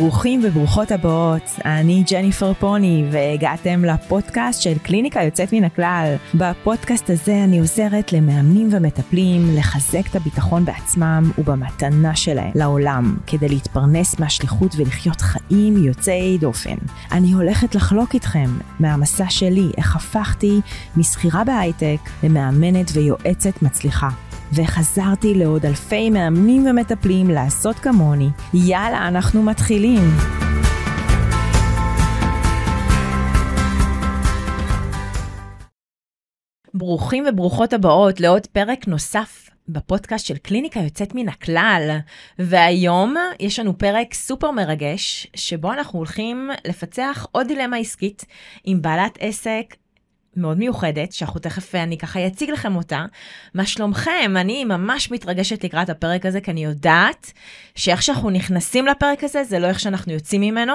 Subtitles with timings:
[0.00, 6.14] ברוכים וברוכות הבאות, אני ג'ניפר פוני והגעתם לפודקאסט של קליניקה יוצאת מן הכלל.
[6.34, 14.18] בפודקאסט הזה אני עוזרת למאמנים ומטפלים לחזק את הביטחון בעצמם ובמתנה שלהם לעולם, כדי להתפרנס
[14.18, 16.76] מהשליחות ולחיות חיים יוצאי דופן.
[17.12, 20.60] אני הולכת לחלוק איתכם מהמסע שלי, איך הפכתי
[20.96, 24.08] משכירה בהייטק למאמנת ויועצת מצליחה.
[24.52, 28.28] וחזרתי לעוד אלפי מאמנים ומטפלים לעשות כמוני.
[28.54, 30.00] יאללה, אנחנו מתחילים.
[36.74, 41.98] ברוכים וברוכות הבאות לעוד פרק נוסף בפודקאסט של קליניקה יוצאת מן הכלל.
[42.38, 48.24] והיום יש לנו פרק סופר מרגש, שבו אנחנו הולכים לפצח עוד דילמה עסקית
[48.64, 49.74] עם בעלת עסק
[50.36, 53.04] מאוד מיוחדת, שאנחנו תכף, אני ככה אציג לכם אותה.
[53.54, 54.32] מה שלומכם?
[54.36, 57.32] אני ממש מתרגשת לקראת הפרק הזה, כי אני יודעת
[57.74, 60.74] שאיך שאנחנו נכנסים לפרק הזה, זה לא איך שאנחנו יוצאים ממנו.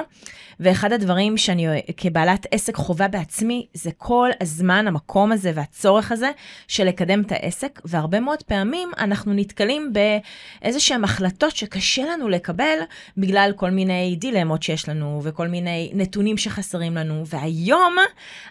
[0.60, 6.32] ואחד הדברים שאני כבעלת עסק חווה בעצמי, זה כל הזמן המקום הזה והצורך הזה
[6.68, 12.78] של לקדם את העסק, והרבה מאוד פעמים אנחנו נתקלים באיזה שהן החלטות שקשה לנו לקבל
[13.18, 17.96] בגלל כל מיני דילמות שיש לנו וכל מיני נתונים שחסרים לנו, והיום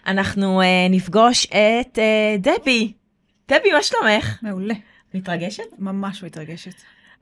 [0.07, 0.61] אנחנו
[0.95, 2.93] uh, נפגוש את uh, דבי.
[3.47, 4.39] דבי, מה שלומך?
[4.41, 4.73] מעולה.
[5.13, 5.63] מתרגשת?
[5.79, 6.73] ממש מתרגשת.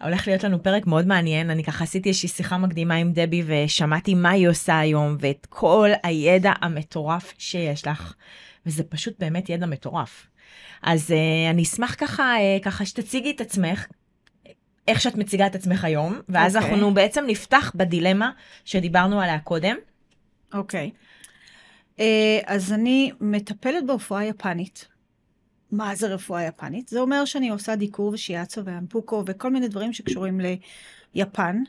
[0.01, 4.13] הולך להיות לנו פרק מאוד מעניין, אני ככה עשיתי איזושהי שיחה מקדימה עם דבי ושמעתי
[4.13, 8.13] מה היא עושה היום ואת כל הידע המטורף שיש לך,
[8.65, 10.27] וזה פשוט באמת ידע מטורף.
[10.81, 13.85] אז uh, אני אשמח ככה, uh, ככה שתציגי את עצמך,
[14.87, 16.59] איך שאת מציגה את עצמך היום, ואז okay.
[16.59, 16.73] אוקיי.
[16.73, 18.31] אנחנו בעצם נפתח בדילמה
[18.65, 19.75] שדיברנו עליה קודם.
[20.53, 20.91] אוקיי.
[20.93, 21.12] Okay.
[21.99, 24.87] אה, אז אני מטפלת ברפואה יפנית.
[25.71, 26.87] מה זה רפואה יפנית?
[26.87, 30.41] זה אומר שאני עושה דיקור ושיאצו ואמפוקו וכל מיני דברים שקשורים
[31.15, 31.63] ליפן.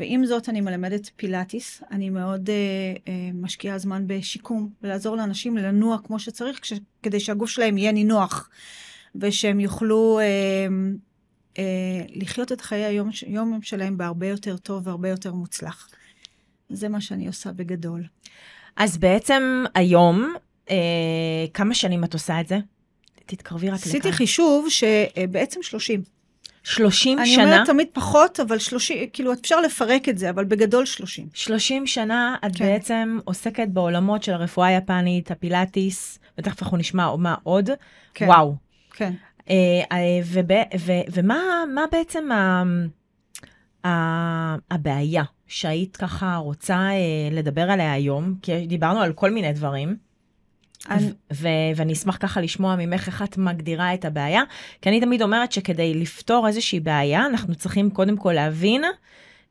[0.00, 5.98] ועם זאת אני מלמדת פילאטיס, אני מאוד uh, uh, משקיעה זמן בשיקום, ולעזור לאנשים לנוע
[6.04, 8.50] כמו שצריך, כש, כדי שהגוף שלהם יהיה נינוח,
[9.14, 11.58] ושהם יוכלו uh, uh,
[12.14, 15.88] לחיות את חיי היום יום שלהם בהרבה יותר טוב והרבה יותר מוצלח.
[16.68, 18.02] זה מה שאני עושה בגדול.
[18.76, 20.34] אז בעצם היום,
[20.66, 20.70] uh,
[21.54, 22.58] כמה שנים את עושה את זה?
[23.26, 23.90] תתקרבי רק לכאן.
[23.90, 26.02] עשיתי חישוב שבעצם 30.
[26.64, 27.44] 30 אני שנה?
[27.44, 31.28] אני אומרת תמיד פחות, אבל 30, כאילו אפשר לפרק את זה, אבל בגדול 30.
[31.34, 32.64] 30 שנה את כן.
[32.64, 37.70] בעצם עוסקת בעולמות של הרפואה היפנית, הפילאטיס, ותכף אנחנו נשמע מה עוד.
[38.14, 38.26] כן.
[38.26, 38.54] וואו.
[38.90, 39.12] כן.
[39.50, 39.54] אה,
[39.92, 42.62] אה, וב, ו, ומה בעצם ה,
[43.86, 48.34] ה, הבעיה שהיית ככה רוצה אה, לדבר עליה היום?
[48.42, 49.96] כי דיברנו על כל מיני דברים.
[50.90, 51.12] אני...
[51.32, 54.42] ו- ואני אשמח ככה לשמוע ממך איך את מגדירה את הבעיה,
[54.82, 58.84] כי אני תמיד אומרת שכדי לפתור איזושהי בעיה, אנחנו צריכים קודם כל להבין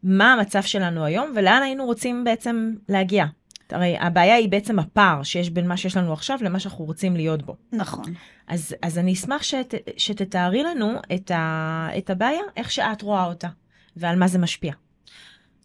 [0.04, 3.26] מה המצב שלנו היום ולאן היינו רוצים בעצם להגיע.
[3.72, 7.44] הרי הבעיה היא בעצם הפער שיש בין מה שיש לנו עכשיו למה שאנחנו רוצים להיות
[7.44, 7.56] בו.
[7.72, 8.14] נכון.
[8.48, 13.48] אז, אז אני אשמח שת, שתתארי לנו את, ה, את הבעיה, איך שאת רואה אותה,
[13.96, 14.74] ועל מה זה משפיע.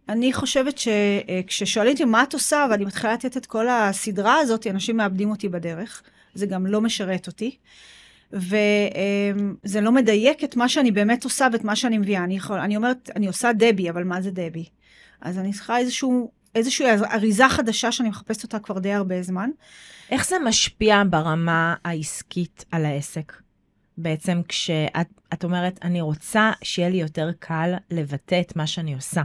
[0.09, 4.97] אני חושבת שכששואלים אותי מה את עושה, ואני מתחילה לתת את כל הסדרה הזאת, אנשים
[4.97, 6.03] מאבדים אותי בדרך.
[6.35, 7.57] זה גם לא משרת אותי.
[8.33, 12.25] וזה לא מדייק את מה שאני באמת עושה ואת מה שאני מביאה.
[12.25, 14.65] אני, יכול, אני אומרת, אני עושה דבי, אבל מה זה דבי?
[15.21, 19.51] אז אני צריכה איזשהו, איזושהי אריזה חדשה שאני מחפשת אותה כבר די הרבה זמן.
[20.11, 23.33] איך זה משפיע ברמה העסקית על העסק?
[23.99, 29.23] בעצם כשאת אומרת, אני רוצה שיהיה לי יותר קל לבטא את מה שאני עושה.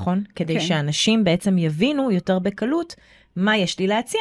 [0.00, 0.24] נכון?
[0.34, 0.60] כדי כן.
[0.60, 2.94] שאנשים בעצם יבינו יותר בקלות
[3.36, 4.20] מה יש לי להציע.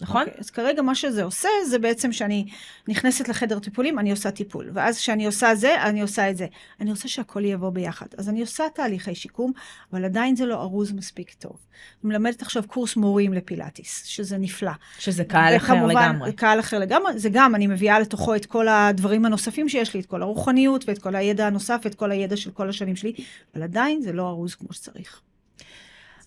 [0.00, 0.22] נכון?
[0.22, 2.46] Okay, אוקיי, אז כרגע מה שזה עושה, זה בעצם שאני
[2.88, 4.70] נכנסת לחדר טיפולים, אני עושה טיפול.
[4.72, 6.46] ואז כשאני עושה זה, אני עושה את זה.
[6.80, 8.06] אני רוצה שהכל יבוא ביחד.
[8.18, 9.52] אז אני עושה תהליכי שיקום,
[9.92, 11.52] אבל עדיין זה לא ארוז מספיק טוב.
[11.52, 14.72] אני מלמדת עכשיו קורס מורים לפילאטיס, שזה נפלא.
[14.98, 16.32] שזה קהל אחר לגמרי.
[16.32, 17.18] קהל אחר לגמרי.
[17.18, 20.98] זה גם, אני מביאה לתוכו את כל הדברים הנוספים שיש לי, את כל הרוחניות ואת
[20.98, 23.12] כל הידע הנוסף ואת כל הידע של כל השנים שלי,
[23.54, 25.20] אבל עדיין זה לא ארוז כמו שצריך.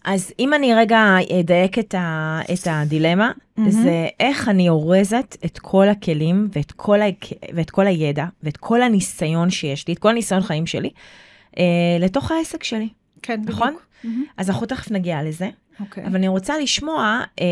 [0.08, 3.70] אז אם אני רגע אדייק את, ה, את הדילמה, mm-hmm.
[3.70, 7.06] זה איך אני אורזת את כל הכלים ואת כל, ה,
[7.54, 10.90] ואת כל הידע ואת כל הניסיון שיש לי, את כל הניסיון חיים שלי,
[11.58, 11.64] אה,
[12.00, 12.90] לתוך העסק שלי.
[13.22, 13.68] כן, נכון?
[13.68, 13.84] בדיוק.
[14.04, 14.32] Mm-hmm.
[14.38, 15.50] אז אנחנו תכף נגיע לזה.
[15.80, 16.04] אוקיי.
[16.04, 16.08] Okay.
[16.08, 17.46] אבל אני רוצה לשמוע, אה,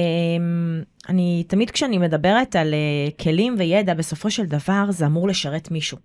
[1.09, 5.97] אני תמיד כשאני מדברת על אה, כלים וידע, בסופו של דבר זה אמור לשרת מישהו.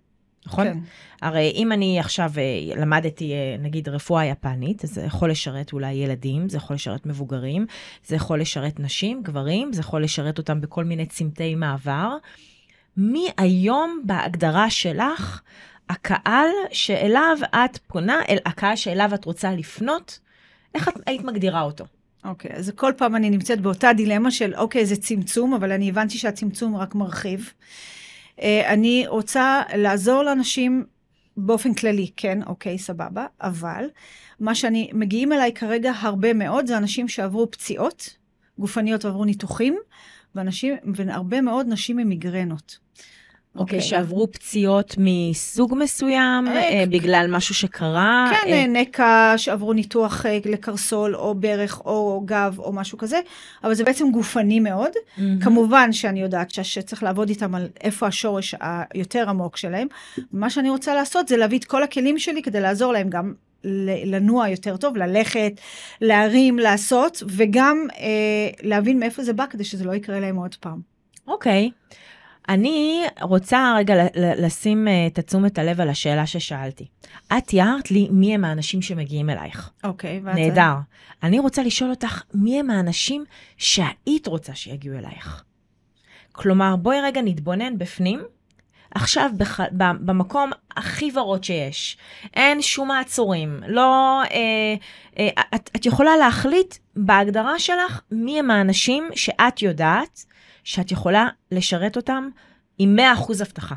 [0.47, 0.67] נכון?
[0.67, 0.79] כן.
[1.23, 6.49] הרי אם אני עכשיו אה, למדתי, אה, נגיד, רפואה יפנית, זה יכול לשרת אולי ילדים,
[6.49, 7.67] זה יכול לשרת מבוגרים,
[8.07, 12.17] זה יכול לשרת נשים, גברים, זה יכול לשרת אותם בכל מיני צמתי מעבר.
[12.97, 15.41] מי היום בהגדרה שלך
[15.91, 20.19] הקהל שאליו את פונה, אל הקהל שאליו את רוצה לפנות,
[20.75, 21.85] איך את היית מגדירה אותו?
[22.25, 26.19] אוקיי, אז כל פעם אני נמצאת באותה דילמה של, אוקיי, זה צמצום, אבל אני הבנתי
[26.19, 27.53] שהצמצום רק מרחיב.
[28.43, 30.85] אה, אני רוצה לעזור לאנשים
[31.37, 33.85] באופן כללי, כן, אוקיי, סבבה, אבל
[34.41, 38.17] מה שאני, מגיעים אליי כרגע הרבה מאוד, זה אנשים שעברו פציעות
[38.59, 39.79] גופניות ועברו ניתוחים,
[40.35, 42.79] ואנשים, והרבה מאוד נשים עם מיגרנות.
[43.57, 48.31] אוקיי, okay, שעברו פציעות מסוג מסוים, אה, אה, בגלל משהו שקרה?
[48.31, 48.67] כן, אה...
[48.67, 53.21] נקע, שעברו ניתוח אה, לקרסול, או ברך, או גב, או משהו כזה,
[53.65, 54.91] אבל זה בעצם גופני מאוד.
[54.91, 55.23] Mm-hmm.
[55.41, 59.89] כמובן שאני יודעת שצריך לעבוד איתם על איפה השורש היותר עמוק שלהם.
[60.33, 63.35] מה שאני רוצה לעשות זה להביא את כל הכלים שלי כדי לעזור להם גם
[64.05, 65.53] לנוע יותר טוב, ללכת,
[66.01, 70.81] להרים, לעשות, וגם אה, להבין מאיפה זה בא כדי שזה לא יקרה להם עוד פעם.
[71.29, 71.71] אוקיי.
[71.73, 71.95] Okay.
[72.49, 76.87] אני רוצה רגע לשים אה, את תשומת הלב על השאלה ששאלתי.
[77.39, 79.71] את תיארת לי מי הם האנשים שמגיעים אלייך.
[79.85, 80.35] אוקיי, ואת...
[80.35, 80.75] נהדר.
[81.23, 83.25] אני רוצה לשאול אותך, מי הם האנשים
[83.57, 85.45] שהיית רוצה שיגיעו אלייך?
[86.33, 88.21] כלומר, בואי רגע נתבונן בפנים,
[88.95, 89.61] עכשיו בח...
[89.77, 91.97] במקום הכי ורוד שיש.
[92.35, 93.61] אין שום מעצורים.
[93.67, 94.23] לא...
[94.23, 94.75] אה,
[95.19, 100.25] אה, את, את יכולה להחליט בהגדרה שלך מי הם האנשים שאת יודעת
[100.71, 102.29] שאת יכולה לשרת אותם
[102.79, 103.75] עם 100% הבטחה.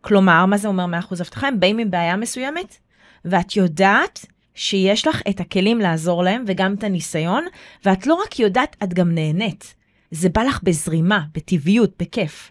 [0.00, 1.48] כלומר, מה זה אומר 100% הבטחה?
[1.48, 2.76] הם באים עם בעיה מסוימת,
[3.24, 7.44] ואת יודעת שיש לך את הכלים לעזור להם וגם את הניסיון,
[7.84, 9.74] ואת לא רק יודעת, את גם נהנית.
[10.10, 12.50] זה בא לך בזרימה, בטבעיות, בכיף.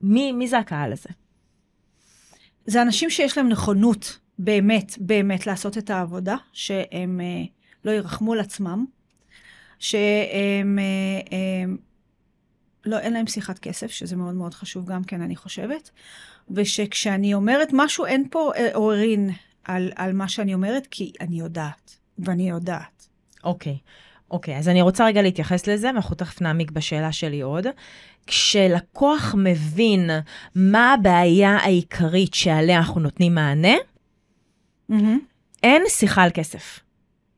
[0.00, 1.08] מי, מי זה הקהל הזה?
[2.66, 7.44] זה אנשים שיש להם נכונות באמת, באמת לעשות את העבודה, שהם אה,
[7.84, 8.84] לא ירחמו על עצמם,
[9.78, 11.64] שהם אה, אה,
[12.86, 15.90] לא, אין להם שיחת כסף, שזה מאוד מאוד חשוב גם כן, אני חושבת.
[16.50, 19.30] ושכשאני אומרת משהו, אין פה אה, עוררין
[19.64, 23.08] על, על מה שאני אומרת, כי אני יודעת, ואני יודעת.
[23.44, 23.78] אוקיי.
[24.30, 27.66] אוקיי, אז אני רוצה רגע להתייחס לזה, ואנחנו תכף נעמיק בשאלה שלי עוד.
[28.26, 30.10] כשלקוח מבין
[30.54, 33.74] מה הבעיה העיקרית שעליה אנחנו נותנים מענה,
[34.92, 34.94] mm-hmm.
[35.62, 36.80] אין שיחה על כסף.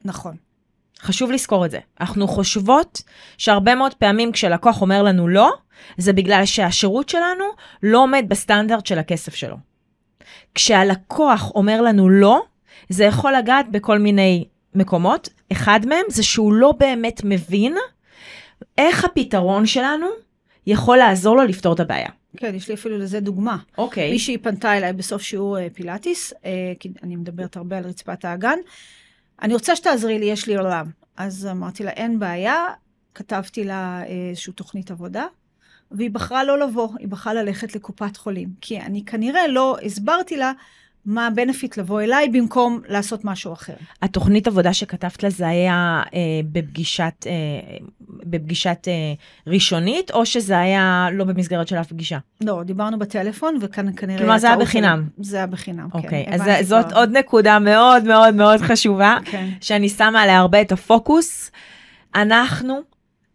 [0.04, 0.36] נכון.
[1.00, 1.78] חשוב לזכור את זה.
[2.00, 3.02] אנחנו חושבות
[3.38, 5.52] שהרבה מאוד פעמים כשלקוח אומר לנו לא,
[5.96, 7.44] זה בגלל שהשירות שלנו
[7.82, 9.56] לא עומד בסטנדרט של הכסף שלו.
[10.54, 12.42] כשהלקוח אומר לנו לא,
[12.88, 15.28] זה יכול לגעת בכל מיני מקומות.
[15.52, 17.76] אחד מהם זה שהוא לא באמת מבין
[18.78, 20.06] איך הפתרון שלנו
[20.66, 22.08] יכול לעזור לו לפתור את הבעיה.
[22.36, 23.56] כן, יש לי אפילו לזה דוגמה.
[23.78, 24.08] אוקיי.
[24.08, 24.12] Okay.
[24.12, 28.58] מישהי פנתה אליי בסוף שיעור אה, פילאטיס, אה, כי אני מדברת הרבה על רצפת האגן.
[29.42, 30.86] אני רוצה שתעזרי לי, יש לי עולם.
[31.16, 32.66] אז אמרתי לה, אין בעיה,
[33.14, 35.26] כתבתי לה איזושהי תוכנית עבודה,
[35.90, 38.48] והיא בחרה לא לבוא, היא בחרה ללכת לקופת חולים.
[38.60, 40.52] כי אני כנראה לא הסברתי לה
[41.06, 43.72] מה הבנפיט לבוא אליי במקום לעשות משהו אחר.
[44.02, 46.20] התוכנית עבודה שכתבת לה זה היה אה,
[46.52, 47.32] בפגישת, אה,
[48.00, 48.92] בפגישת אה,
[49.46, 52.18] ראשונית, או שזה היה לא במסגרת של אף פגישה?
[52.40, 54.18] לא, דיברנו בטלפון, וכאן כנראה...
[54.18, 55.08] כלומר, זה היה בחינם.
[55.18, 55.98] זה היה בחינם, כן.
[55.98, 56.98] אוקיי, אז זאת כבר.
[56.98, 59.48] עוד נקודה מאוד מאוד מאוד חשובה, כן.
[59.60, 61.50] שאני שמה עליה הרבה את הפוקוס.
[62.14, 62.80] אנחנו,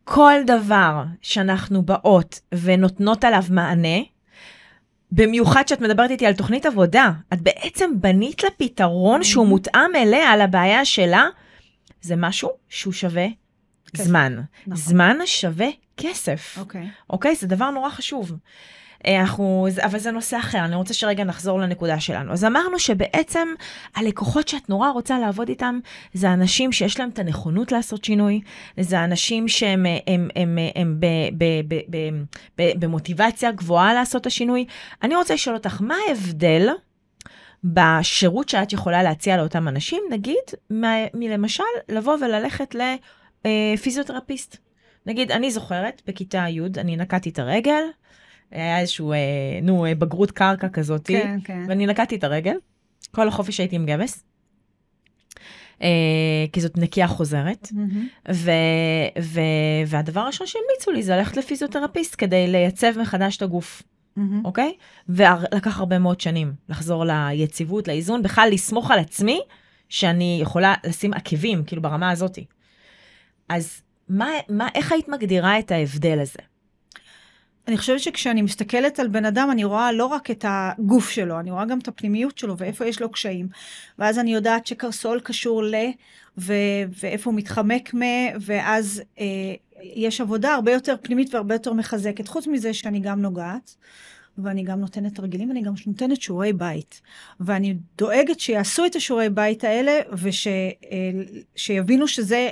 [0.03, 3.97] כל דבר שאנחנו באות ונותנות עליו מענה,
[5.15, 9.25] במיוחד שאת מדברת איתי על תוכנית עבודה, את בעצם בנית לה פתרון mm-hmm.
[9.25, 11.25] שהוא מותאם אליה, על הבעיה שלה,
[12.01, 13.27] זה משהו שהוא שווה
[13.93, 14.03] כסף.
[14.03, 14.41] זמן.
[14.67, 14.75] נכון.
[14.75, 16.55] זמן שווה כסף.
[16.59, 16.87] אוקיי.
[17.09, 17.35] אוקיי?
[17.35, 18.31] זה דבר נורא חשוב.
[19.05, 22.31] אה, אנחנו, אבל זה נושא אחר, אני רוצה שרגע נחזור לנקודה שלנו.
[22.31, 23.47] אז אמרנו שבעצם
[23.95, 25.79] הלקוחות שאת נורא רוצה לעבוד איתם,
[26.13, 28.41] זה אנשים שיש להם את הנכונות לעשות שינוי,
[28.79, 31.05] זה אנשים שהם הם, הם, הם, הם ב,
[31.37, 31.97] ב, ב, ב,
[32.57, 34.65] ב, במוטיבציה גבוהה לעשות את השינוי.
[35.03, 36.69] אני רוצה לשאול אותך, מה ההבדל
[37.63, 40.43] בשירות שאת יכולה להציע לאותם אנשים, נגיד,
[41.13, 42.75] מלמשל, לבוא וללכת
[43.45, 44.57] לפיזיותרפיסט.
[45.05, 47.83] נגיד, אני זוכרת, בכיתה י', אני נקעתי את הרגל,
[48.53, 49.17] היה איזשהו, אה,
[49.63, 51.65] נו, אה, בגרות קרקע כזאת, כן, כן.
[51.67, 52.55] ואני נקעתי את הרגל,
[53.11, 54.23] כל החופש הייתי עם גבס.
[55.81, 58.31] אה, כי זאת נקייה חוזרת, mm-hmm.
[58.33, 58.51] ו,
[59.21, 59.41] ו,
[59.87, 63.83] והדבר הראשון שהמליצו לי זה ללכת לפיזיותרפיסט כדי לייצב מחדש את הגוף,
[64.17, 64.21] mm-hmm.
[64.45, 64.73] אוקיי?
[65.09, 69.41] ולקח הרבה מאוד שנים לחזור ליציבות, לאיזון, בכלל לסמוך על עצמי
[69.89, 72.45] שאני יכולה לשים עקבים, כאילו ברמה הזאתי.
[73.49, 76.39] אז מה, מה, איך היית מגדירה את ההבדל הזה?
[77.67, 81.51] אני חושבת שכשאני מסתכלת על בן אדם, אני רואה לא רק את הגוף שלו, אני
[81.51, 83.47] רואה גם את הפנימיות שלו ואיפה יש לו קשיים.
[83.99, 85.75] ואז אני יודעת שקרסול קשור ל,
[86.37, 88.01] ו- ואיפה הוא מתחמק מ,
[88.41, 89.25] ואז אה,
[89.83, 92.27] יש עבודה הרבה יותר פנימית והרבה יותר מחזקת.
[92.27, 93.75] חוץ מזה שאני גם נוגעת,
[94.37, 97.01] ואני גם נותנת תרגילים, ואני גם נותנת שיעורי בית.
[97.39, 99.99] ואני דואגת שיעשו את השיעורי בית האלה,
[101.55, 102.49] ושיבינו וש, שזה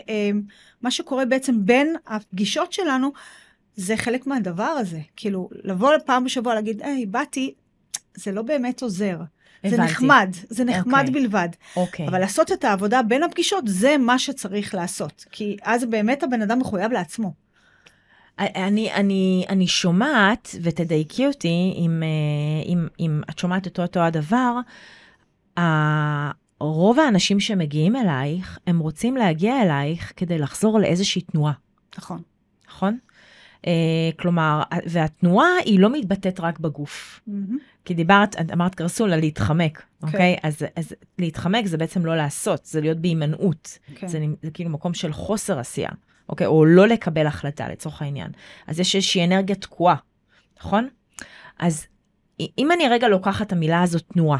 [0.82, 3.12] מה שקורה בעצם בין הפגישות שלנו,
[3.82, 5.00] זה חלק מהדבר הזה.
[5.16, 7.54] כאילו, לבוא פעם בשבוע להגיד, היי, באתי,
[8.16, 9.18] זה לא באמת עוזר.
[9.64, 9.76] הבנתי.
[9.76, 11.08] זה נחמד, זה נחמד okay.
[11.08, 11.22] אוקיי.
[11.22, 11.50] בלבד.
[11.76, 12.06] אוקיי.
[12.06, 12.10] Okay.
[12.10, 15.26] אבל לעשות את העבודה בין הפגישות, זה מה שצריך לעשות.
[15.32, 17.34] כי אז באמת הבן אדם מחויב לעצמו.
[18.40, 24.60] אני, אני, אני שומעת, ותדייקי אותי, אם, אה, אם, אם את שומעת אותו אותו הדבר,
[26.60, 31.54] רוב האנשים שמגיעים אלייך, הם רוצים להגיע אלייך כדי לחזור לאיזושהי תנועה.
[31.98, 32.22] נכון.
[32.70, 32.98] נכון?
[33.62, 33.64] Uh,
[34.20, 37.22] כלומר, והתנועה היא לא מתבטאת רק בגוף.
[37.28, 37.32] Mm-hmm.
[37.86, 40.08] כי דיברת, אמרת קרסולה, להתחמק, כן.
[40.08, 40.36] אוקיי?
[40.36, 40.48] Okay.
[40.48, 43.80] אז, אז להתחמק זה בעצם לא לעשות, זה להיות בהימנעות.
[43.88, 43.96] Okay.
[43.96, 44.08] כן.
[44.08, 45.90] זה, זה כאילו מקום של חוסר עשייה,
[46.30, 46.48] אוקיי?
[46.48, 48.32] או לא לקבל החלטה לצורך העניין.
[48.68, 49.96] אז יש איזושהי אנרגיה תקועה,
[50.60, 50.88] נכון?
[51.60, 51.86] אז
[52.58, 54.40] אם אני רגע לוקחת את המילה הזאת תנועה,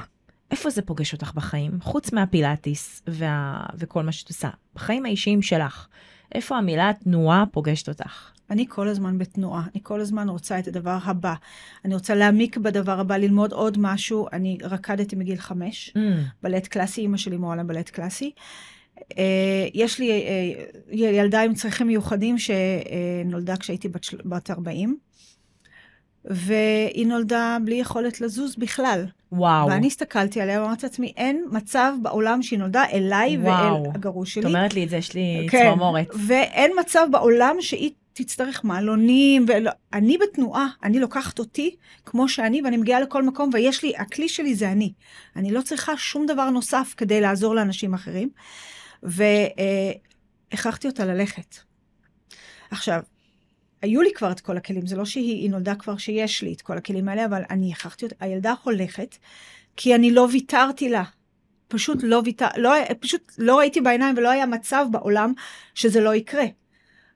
[0.52, 1.72] איפה זה פוגש אותך בחיים?
[1.82, 3.66] חוץ מהפילאטיס וה...
[3.78, 5.88] וכל מה שאת עושה, בחיים האישיים שלך,
[6.36, 8.32] איפה המילה תנועה פוגשת אותך?
[8.50, 11.34] אני כל הזמן בתנועה, אני כל הזמן רוצה את הדבר הבא.
[11.86, 14.28] אני רוצה להעמיק בדבר הבא, ללמוד עוד משהו.
[14.34, 16.00] אני רקדתי מגיל חמש, mm.
[16.44, 18.32] בלט קלאסי, אימא שלי מורה לבלט קלאסי.
[19.00, 19.04] Uh,
[19.74, 24.98] יש לי uh, ילדה עם צרכים מיוחדים שנולדה כשהייתי בת, בת 40.
[26.26, 29.06] והיא נולדה בלי יכולת לזוז בכלל.
[29.32, 29.68] וואו.
[29.68, 33.84] ואני הסתכלתי עליה ואמרתי לעצמי, אין מצב בעולם שהיא נולדה אליי וואו.
[33.84, 34.42] ואל הגרוש שלי.
[34.42, 35.64] את אומרת לי את זה, יש לי כן.
[35.64, 36.08] צמרמורת.
[36.28, 41.76] ואין מצב בעולם שהיא תצטרך מעלונים, ואני בתנועה, אני לוקחת אותי
[42.06, 44.94] כמו שאני, ואני מגיעה לכל מקום, ויש לי, הכלי שלי זה אני.
[45.36, 48.30] אני לא צריכה שום דבר נוסף כדי לעזור לאנשים אחרים.
[49.04, 51.58] והכרחתי אותה ללכת.
[52.72, 53.02] עכשיו,
[53.82, 56.78] היו לי כבר את כל הכלים, זה לא שהיא נולדה כבר שיש לי את כל
[56.78, 59.16] הכלים האלה, אבל אני הכרחתי אותה, הילדה הולכת,
[59.76, 61.04] כי אני לא ויתרתי לה.
[61.68, 65.34] פשוט לא ויתר, לא, פשוט לא ראיתי בעיניים ולא היה מצב בעולם
[65.76, 66.46] שזה לא יקרה.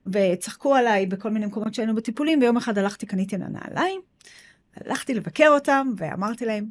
[0.07, 4.01] וצחקו עליי בכל מיני מקומות שהיינו בטיפולים, ויום אחד הלכתי, קניתי לה נעליים,
[4.75, 6.69] הלכתי לבקר אותם, ואמרתי להם,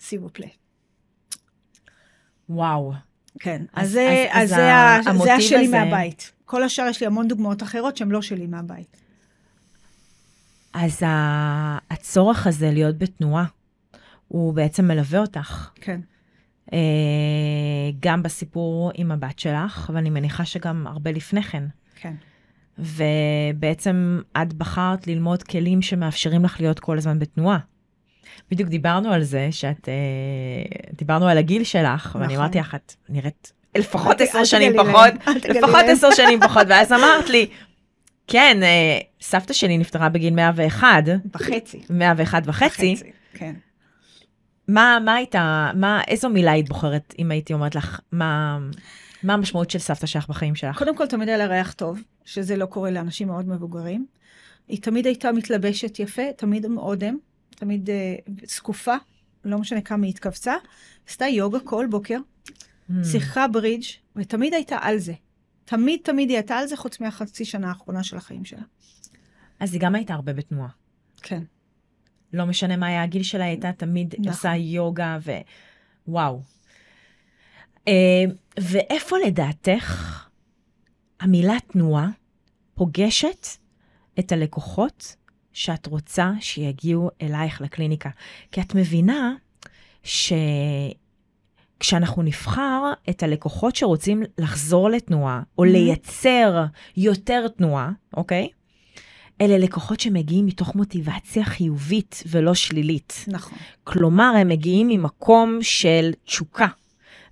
[0.00, 0.46] סיבו פלה.
[2.48, 2.92] וואו.
[3.38, 3.96] כן, אז, אז,
[4.30, 5.84] אז, אז זה, ה, זה השלי הזה...
[5.84, 6.32] מהבית.
[6.52, 8.96] כל השאר יש לי המון דוגמאות אחרות שהן לא שלי מהבית.
[10.74, 11.02] אז
[11.90, 13.44] הצורך הזה להיות בתנועה,
[14.28, 15.70] הוא בעצם מלווה אותך.
[15.74, 16.00] כן.
[16.72, 16.78] אה,
[18.00, 21.64] גם בסיפור עם הבת שלך, ואני מניחה שגם הרבה לפני כן.
[21.96, 22.14] כן.
[22.78, 27.58] ובעצם את בחרת ללמוד כלים שמאפשרים לך להיות כל הזמן בתנועה.
[28.50, 32.20] בדיוק דיברנו על זה, שאת, אה, דיברנו על הגיל שלך, נכון.
[32.20, 35.12] ואני אמרתי לך, את נראית לפחות עשר שנים פחות,
[35.48, 37.46] לפחות עשר שנים פחות, ואז אמרת לי,
[38.26, 40.88] כן, אה, סבתא שלי נפטרה בגיל 101.
[41.34, 41.80] וחצי.
[41.90, 42.96] 101 וחצי.
[43.34, 43.54] כן.
[44.68, 48.58] מה, מה הייתה, מה, איזו מילה היית בוחרת, אם הייתי אומרת לך, מה,
[49.22, 50.78] מה המשמעות של סבתא שלך בחיים שלך?
[50.78, 54.06] קודם כל, תמיד היה לה ריח טוב, שזה לא קורה לאנשים מאוד מבוגרים.
[54.68, 57.16] היא תמיד הייתה מתלבשת יפה, תמיד עם אודם,
[57.50, 58.94] תמיד uh, זקופה,
[59.44, 60.54] לא משנה כמה היא התכווצה.
[61.08, 62.18] עשתה יוגה כל בוקר.
[63.04, 63.84] שיחקה ברידג',
[64.16, 65.14] ותמיד הייתה על זה.
[65.64, 68.62] תמיד תמיד היא הייתה על זה, חוץ מהחצי שנה האחרונה של החיים שלה.
[69.60, 70.68] אז היא גם הייתה הרבה בתנועה.
[71.22, 71.42] כן.
[72.32, 74.28] לא משנה מה היה הגיל שלה, היא הייתה תמיד נכון.
[74.28, 75.32] עושה יוגה ו...
[76.08, 76.42] וואו.
[77.78, 77.90] Uh,
[78.60, 80.18] ואיפה לדעתך
[81.20, 82.08] המילה תנועה
[82.74, 83.46] פוגשת
[84.18, 85.16] את הלקוחות
[85.52, 88.10] שאת רוצה שיגיעו אלייך לקליניקה?
[88.52, 89.34] כי את מבינה
[90.02, 90.32] ש...
[91.82, 95.64] כשאנחנו נבחר את הלקוחות שרוצים לחזור לתנועה, או.
[95.64, 96.64] לייצר
[96.96, 98.48] יותר תנועה, אוקיי?
[99.40, 103.24] אלה לקוחות שמגיעים מתוך מוטיבציה חיובית ולא שלילית.
[103.28, 103.58] נכון.
[103.84, 106.66] כלומר, הם מגיעים ממקום של תשוקה.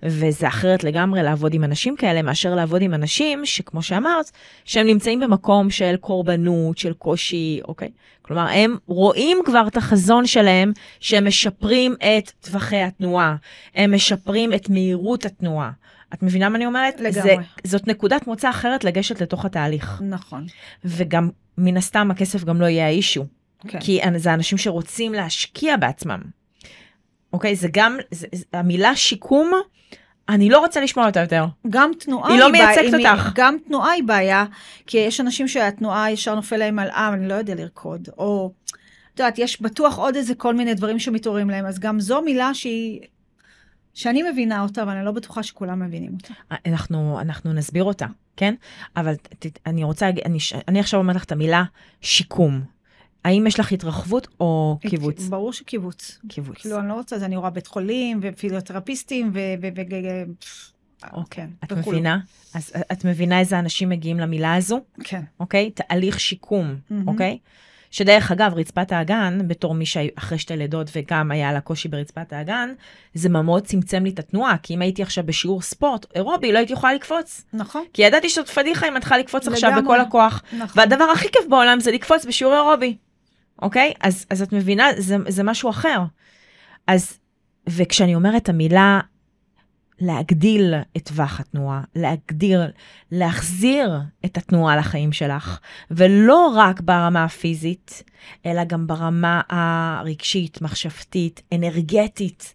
[0.03, 4.31] וזה אחרת לגמרי לעבוד עם אנשים כאלה מאשר לעבוד עם אנשים שכמו שאמרת,
[4.65, 7.89] שהם נמצאים במקום של קורבנות, של קושי, אוקיי?
[8.21, 13.35] כלומר, הם רואים כבר את החזון שלהם שהם משפרים את טווחי התנועה,
[13.75, 15.71] הם משפרים את מהירות התנועה.
[16.13, 16.99] את מבינה מה אני אומרת?
[16.99, 17.21] לגמרי.
[17.21, 20.01] זה, זאת נקודת מוצא אחרת לגשת לתוך התהליך.
[20.09, 20.45] נכון.
[20.85, 23.25] וגם, מן הסתם, הכסף גם לא יהיה האישו.
[23.67, 23.79] כן.
[23.79, 26.21] כי זה אנשים שרוצים להשקיע בעצמם.
[27.33, 27.55] אוקיי?
[27.55, 29.51] זה גם, זה, המילה שיקום,
[30.29, 31.45] אני לא רוצה לשמוע אותה יותר.
[31.69, 33.25] גם תנועה היא, היא לא מייצגת אותך.
[33.25, 34.45] היא, גם תנועה היא בעיה,
[34.87, 38.51] כי יש אנשים שהתנועה ישר נופל להם על אה, אני לא יודע לרקוד, או,
[39.13, 42.53] את יודעת, יש בטוח עוד איזה כל מיני דברים שמתעוררים להם, אז גם זו מילה
[42.53, 42.99] שהיא,
[43.93, 46.33] שאני מבינה אותה, אבל אני לא בטוחה שכולם מבינים אותה.
[46.65, 48.05] אנחנו, אנחנו נסביר אותה,
[48.37, 48.55] כן?
[48.97, 51.63] אבל ת, אני רוצה, אני, אני עכשיו אומרת לך את המילה
[52.01, 52.61] שיקום.
[53.25, 55.27] האם יש לך התרחבות או קיבוץ?
[55.27, 56.19] ברור שקיבוץ.
[56.27, 56.57] קיבוץ.
[56.57, 59.39] כאילו, אני לא רוצה, אז אני רואה בית חולים, ופיזיותרפיסטים, ו...
[59.61, 59.67] ו-
[61.13, 61.43] אוקיי.
[61.43, 61.71] כן, את.
[61.71, 62.19] מבינה?
[62.53, 65.21] אז את מבינה איזה אנשים מגיעים למילה הזו, כן.
[65.39, 65.71] אוקיי?
[65.71, 66.75] תהליך שיקום.
[67.07, 67.37] אוקיי?
[67.91, 72.73] שדרך אגב, רצפת האגן, בתור מי שאחרי שתי לידות וגם היה לה קושי ברצפת האגן,
[73.13, 76.73] זה מאוד צמצם לי את התנועה, כי אם הייתי עכשיו בשיעור ספורט אירובי, לא הייתי
[76.73, 77.45] יכולה לקפוץ.
[77.53, 79.71] נכון, כי ידעתי שזאת פדיחה אם את צריכה לקפוץ עכשיו.
[79.83, 80.43] בכל הכוח.
[80.53, 80.81] נכון.
[80.81, 82.95] והדבר הכי כיף בעולם זה לקפוץ בשיעור אירובי,
[83.61, 83.93] אוקיי?
[83.99, 86.03] אז, אז את מבינה, זה, זה משהו אחר.
[86.87, 87.19] אז,
[87.69, 88.99] וכשאני אומרת המילה
[90.01, 92.71] להגדיל את טווח התנועה, להגדיר,
[93.11, 95.59] להחזיר את התנועה לחיים שלך,
[95.91, 98.03] ולא רק ברמה הפיזית,
[98.45, 102.53] אלא גם ברמה הרגשית, מחשבתית, אנרגטית.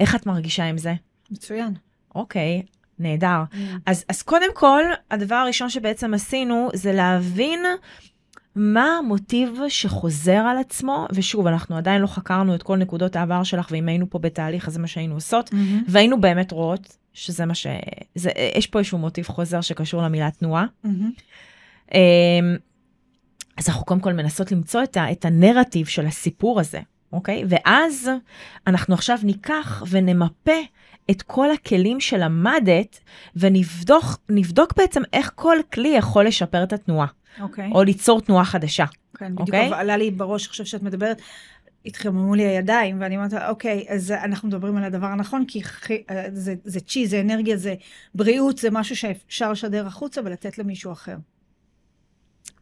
[0.00, 0.94] איך את מרגישה עם זה?
[1.30, 1.74] מצוין.
[2.14, 2.62] אוקיי,
[2.98, 3.42] נהדר.
[3.86, 7.60] אז, אז קודם כל, הדבר הראשון שבעצם עשינו זה להבין
[8.56, 13.68] מה המוטיב שחוזר על עצמו, ושוב, אנחנו עדיין לא חקרנו את כל נקודות העבר שלך,
[13.70, 15.82] ואם היינו פה בתהליך, אז זה מה שהיינו עושות, מהמם.
[15.88, 17.66] והיינו באמת רואות שזה מה ש...
[18.14, 20.66] זה, יש פה איזשהו מוטיב חוזר שקשור למילה תנועה.
[20.84, 21.10] מהמם.
[21.94, 22.56] אמ,
[23.56, 26.80] אז אנחנו קודם כל מנסות למצוא את, ה, את הנרטיב של הסיפור הזה,
[27.12, 27.44] אוקיי?
[27.48, 28.10] ואז
[28.66, 30.60] אנחנו עכשיו ניקח ונמפה
[31.10, 33.00] את כל הכלים שלמדת,
[33.36, 37.06] ונבדוק נבדוק בעצם איך כל כלי יכול לשפר את התנועה,
[37.40, 37.70] אוקיי.
[37.74, 38.84] או ליצור תנועה חדשה.
[39.18, 39.70] כן, בדיוק אוקיי?
[39.74, 41.22] עלה לי בראש עכשיו שאת מדברת,
[41.86, 45.62] התחממו לי הידיים, ואני אומרת, אוקיי, אז אנחנו מדברים על הדבר הנכון, כי
[46.10, 47.74] אה, זה, זה צ'י, זה אנרגיה, זה
[48.14, 51.16] בריאות, זה משהו שאפשר לשדר החוצה ולתת למישהו אחר.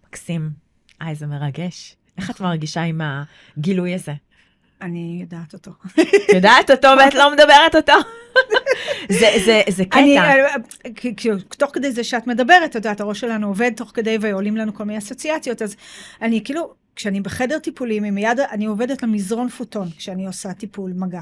[0.06, 0.50] מקסים.
[1.02, 1.96] אה, איזה מרגש.
[2.18, 3.00] איך את מרגישה עם
[3.56, 4.12] הגילוי הזה?
[4.84, 5.70] אני יודעת אותו.
[6.34, 7.92] יודעת אותו ואת לא מדברת אותו?
[9.20, 9.98] זה, זה, זה קטע.
[9.98, 10.54] אני, אה,
[11.48, 14.84] תוך כדי זה שאת מדברת, את יודעת, הראש שלנו עובד תוך כדי ועולים לנו כל
[14.84, 15.76] מיני אסוציאציות, אז
[16.22, 21.20] אני כאילו, כשאני בחדר טיפולים, עם יד, אני עובדת למזרון פוטון כשאני עושה טיפול מגע.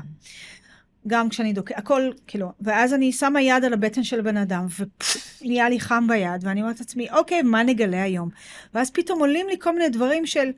[1.06, 4.66] גם כשאני דוקא, הכל, כאילו, ואז אני שמה יד על הבטן של בן אדם,
[5.42, 8.28] ונהיה לי חם ביד, ואני אומרת לעצמי, אוקיי, מה נגלה היום?
[8.74, 10.50] ואז פתאום עולים לי כל מיני דברים של...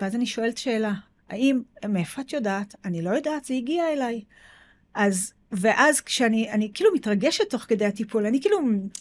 [0.00, 0.92] ואז אני שואלת שאלה,
[1.28, 2.74] האם, מאיפה את יודעת?
[2.84, 4.22] אני לא יודעת, זה הגיע אליי.
[4.94, 8.58] אז, ואז כשאני, אני כאילו מתרגשת תוך כדי הטיפול, אני כאילו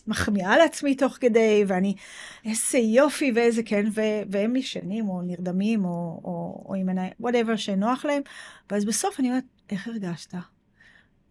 [0.08, 1.96] מחמיאה לעצמי תוך כדי, ואני,
[2.46, 7.56] איזה יופי ואיזה כן, ו, והם ישנים או נרדמים או, או, או עם עיניים, וואטאבר
[7.56, 8.22] שנוח להם,
[8.72, 10.34] ואז בסוף אני אומרת, איך הרגשת?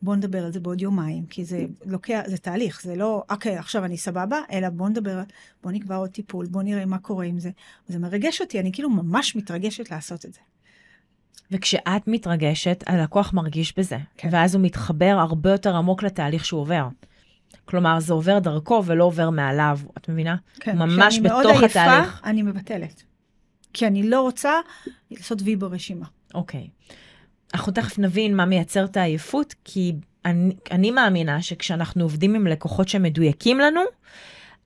[0.03, 3.85] בוא נדבר על זה בעוד יומיים, כי זה לוקח, זה תהליך, זה לא, אוקיי, עכשיו
[3.85, 5.23] אני סבבה, אלא בוא נדבר,
[5.63, 7.51] בוא נקבע עוד טיפול, בוא נראה מה קורה עם זה.
[7.89, 10.41] זה מרגש אותי, אני כאילו ממש מתרגשת לעשות את זה.
[11.51, 14.29] וכשאת מתרגשת, הלקוח מרגיש בזה, כן.
[14.33, 16.89] ואז הוא מתחבר הרבה יותר עמוק לתהליך שהוא עובר.
[17.65, 20.37] כלומר, זה עובר דרכו ולא עובר מעליו, את מבינה?
[20.61, 22.21] כן, ממש כשאני מאוד בתוך עייפה, התהליך.
[22.25, 23.03] אני מבטלת.
[23.73, 24.53] כי אני לא רוצה
[25.11, 26.07] לעשות וי ברשימה.
[26.35, 26.69] אוקיי.
[27.55, 32.89] אנחנו תכף נבין מה מייצר את העייפות, כי אני, אני מאמינה שכשאנחנו עובדים עם לקוחות
[32.89, 33.81] שמדויקים לנו,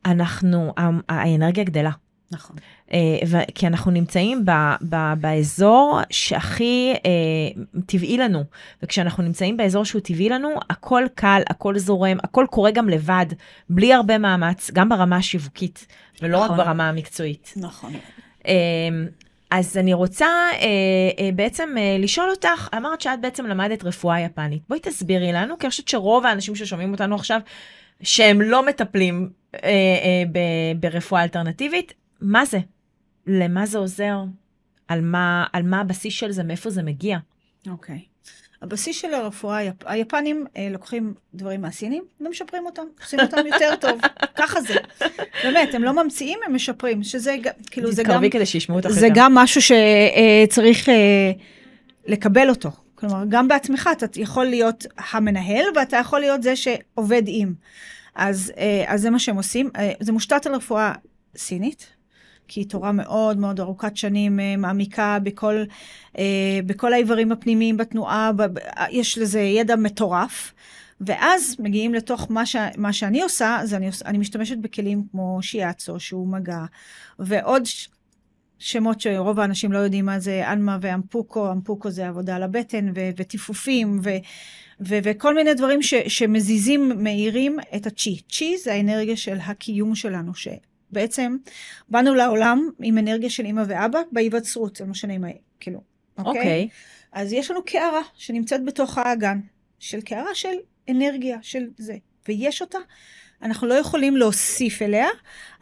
[0.07, 0.75] אנחנו,
[1.09, 1.91] האנרגיה גדלה.
[2.33, 2.57] נכון.
[2.93, 4.51] אה, ו- כי אנחנו נמצאים ב,
[4.89, 8.45] ב, באזור שהכי אה, טבעי לנו,
[8.83, 13.27] וכשאנחנו נמצאים באזור שהוא טבעי לנו, הכל קל, הכל זורם, הכל קורה גם לבד,
[13.71, 15.87] בלי הרבה מאמץ, גם ברמה השיווקית,
[16.23, 16.57] ולא רק נכון.
[16.57, 17.55] ברמה המקצועית.
[17.57, 17.93] נכון.
[18.47, 18.53] אה,
[19.51, 20.67] אז אני רוצה אה,
[21.19, 24.63] אה, בעצם אה, לשאול אותך, אמרת שאת בעצם למדת רפואה יפנית.
[24.69, 27.41] בואי תסבירי לנו, כי אני חושבת שרוב האנשים ששומעים אותנו עכשיו,
[28.03, 32.59] שהם לא מטפלים אה, אה, ב- ברפואה אלטרנטיבית, מה זה?
[33.27, 34.17] למה זה עוזר?
[34.89, 36.43] על מה, על מה הבסיס של זה?
[36.43, 37.19] מאיפה זה מגיע?
[37.69, 38.01] אוקיי.
[38.63, 39.75] הבסיס של הרפואה, היפ...
[39.87, 44.01] היפנים אה, לוקחים דברים מהסינים ומשפרים אותם, עושים אותם יותר טוב.
[44.39, 44.75] ככה זה.
[45.43, 47.37] באמת, הם לא ממציאים, הם משפרים, שזה
[47.71, 48.09] כאילו זה גם...
[48.09, 49.09] תתקרבי כדי שישמעו אותך זה.
[49.15, 51.33] גם משהו שצריך אה,
[52.07, 52.71] לקבל אותו.
[52.95, 57.55] כלומר, גם בעצמך אתה יכול להיות המנהל, ואתה יכול להיות זה שעובד עם.
[58.15, 59.71] אז, אה, אז זה מה שהם עושים.
[59.77, 60.93] אה, זה מושתת על רפואה
[61.37, 61.87] סינית,
[62.51, 65.63] כי היא תורה מאוד מאוד ארוכת שנים, אה, מעמיקה בכל,
[66.19, 68.59] אה, בכל האיברים הפנימיים בתנועה, ב-
[68.91, 70.53] יש לזה ידע מטורף.
[71.01, 76.01] ואז מגיעים לתוך מה, ש, מה שאני עושה, אז אני, אני משתמשת בכלים כמו שיאצו,
[76.01, 76.65] שהוא מגע,
[77.19, 77.89] ועוד ש-
[78.59, 83.11] שמות שרוב האנשים לא יודעים מה זה, אנמה ואמפוקו, אמפוקו זה עבודה על הבטן, ו-
[83.17, 84.11] וטיפופים, ו-
[84.81, 88.21] ו- וכל מיני דברים ש- שמזיזים, מאירים את הצ'י.
[88.31, 90.35] צ'י זה האנרגיה של הקיום שלנו,
[90.91, 91.37] שבעצם
[91.89, 95.25] באנו לעולם עם אנרגיה של אימא ואבא בהיווצרות, זה לא משנה אם,
[95.61, 95.81] כאילו,
[96.19, 96.31] אוקיי?
[96.31, 96.69] אוקיי.
[97.13, 99.41] אז יש לנו קערה שנמצאת בתוך האגן,
[99.79, 100.55] של קערה של
[100.91, 101.97] אנרגיה, של זה,
[102.29, 102.79] ויש אותה
[103.43, 105.09] אנחנו לא יכולים להוסיף אליה,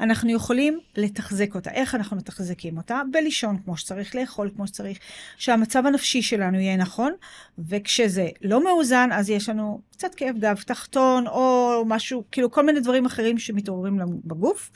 [0.00, 1.70] אנחנו יכולים לתחזק אותה.
[1.70, 3.00] איך אנחנו מתחזקים אותה?
[3.10, 4.98] בלישון כמו שצריך, לאכול כמו שצריך,
[5.36, 7.12] שהמצב הנפשי שלנו יהיה נכון,
[7.58, 12.80] וכשזה לא מאוזן, אז יש לנו קצת כאב גב תחתון, או משהו, כאילו כל מיני
[12.80, 14.70] דברים אחרים שמתעוררים בגוף.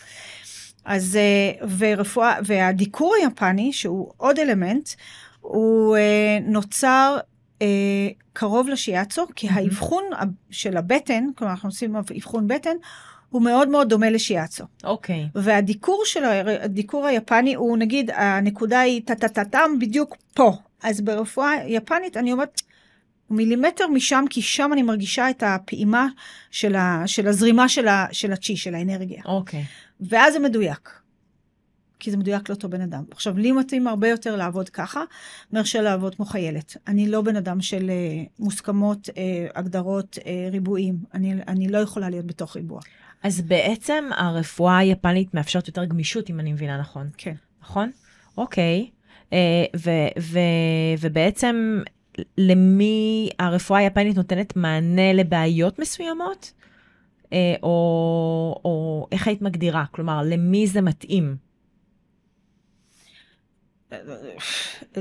[0.84, 4.88] אז, אה, ורפואה, והדיקור היפני, שהוא עוד אלמנט,
[5.40, 7.18] הוא אה, נוצר
[7.62, 7.66] אה,
[8.32, 9.58] קרוב לשיאצו, כי מהמם.
[9.58, 10.04] האבחון
[10.50, 12.76] של הבטן, כלומר אנחנו עושים אבחון בטן,
[13.30, 14.64] הוא מאוד מאוד דומה לשיאצו.
[14.84, 15.28] אוקיי.
[15.34, 16.24] והדיקור של
[16.62, 20.52] הדיקור היפני הוא נגיד הנקודה היא טה-טה-טה-טם בדיוק פה.
[20.82, 22.62] אז ברפואה יפנית אני אומרת
[23.30, 26.06] מילימטר משם כי שם אני מרגישה את הפעימה
[26.50, 29.22] של, ה, של הזרימה של, ה, של הצ'י, של האנרגיה.
[29.24, 29.64] אוקיי.
[30.08, 31.02] ואז זה מדויק.
[32.02, 33.04] כי זה מדויק לאותו בן אדם.
[33.10, 35.04] עכשיו, לי מתאים הרבה יותר לעבוד ככה,
[35.52, 36.76] מאשר לעבוד כמו חיילת.
[36.86, 40.98] אני לא בן אדם של אה, מוסכמות, אה, הגדרות, אה, ריבועים.
[41.14, 42.80] אני, אני לא יכולה להיות בתוך ריבוע.
[43.22, 47.10] אז בעצם הרפואה היפנית מאפשרת יותר גמישות, אם אני מבינה נכון.
[47.16, 47.34] כן.
[47.62, 47.90] נכון?
[48.36, 48.90] אוקיי.
[49.32, 50.38] אה, ו- ו-
[51.00, 51.82] ובעצם
[52.38, 56.52] למי הרפואה היפנית נותנת מענה לבעיות מסוימות?
[57.32, 57.68] אה, או,
[58.64, 59.84] או איך היית מגדירה?
[59.90, 61.36] כלומר, למי זה מתאים?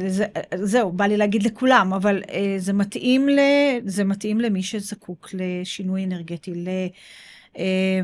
[0.07, 3.39] זה, זהו, בא לי להגיד לכולם, אבל אה, זה, מתאים ל,
[3.85, 6.67] זה מתאים למי שזקוק לשינוי אנרגטי, ל...
[7.57, 8.01] אה,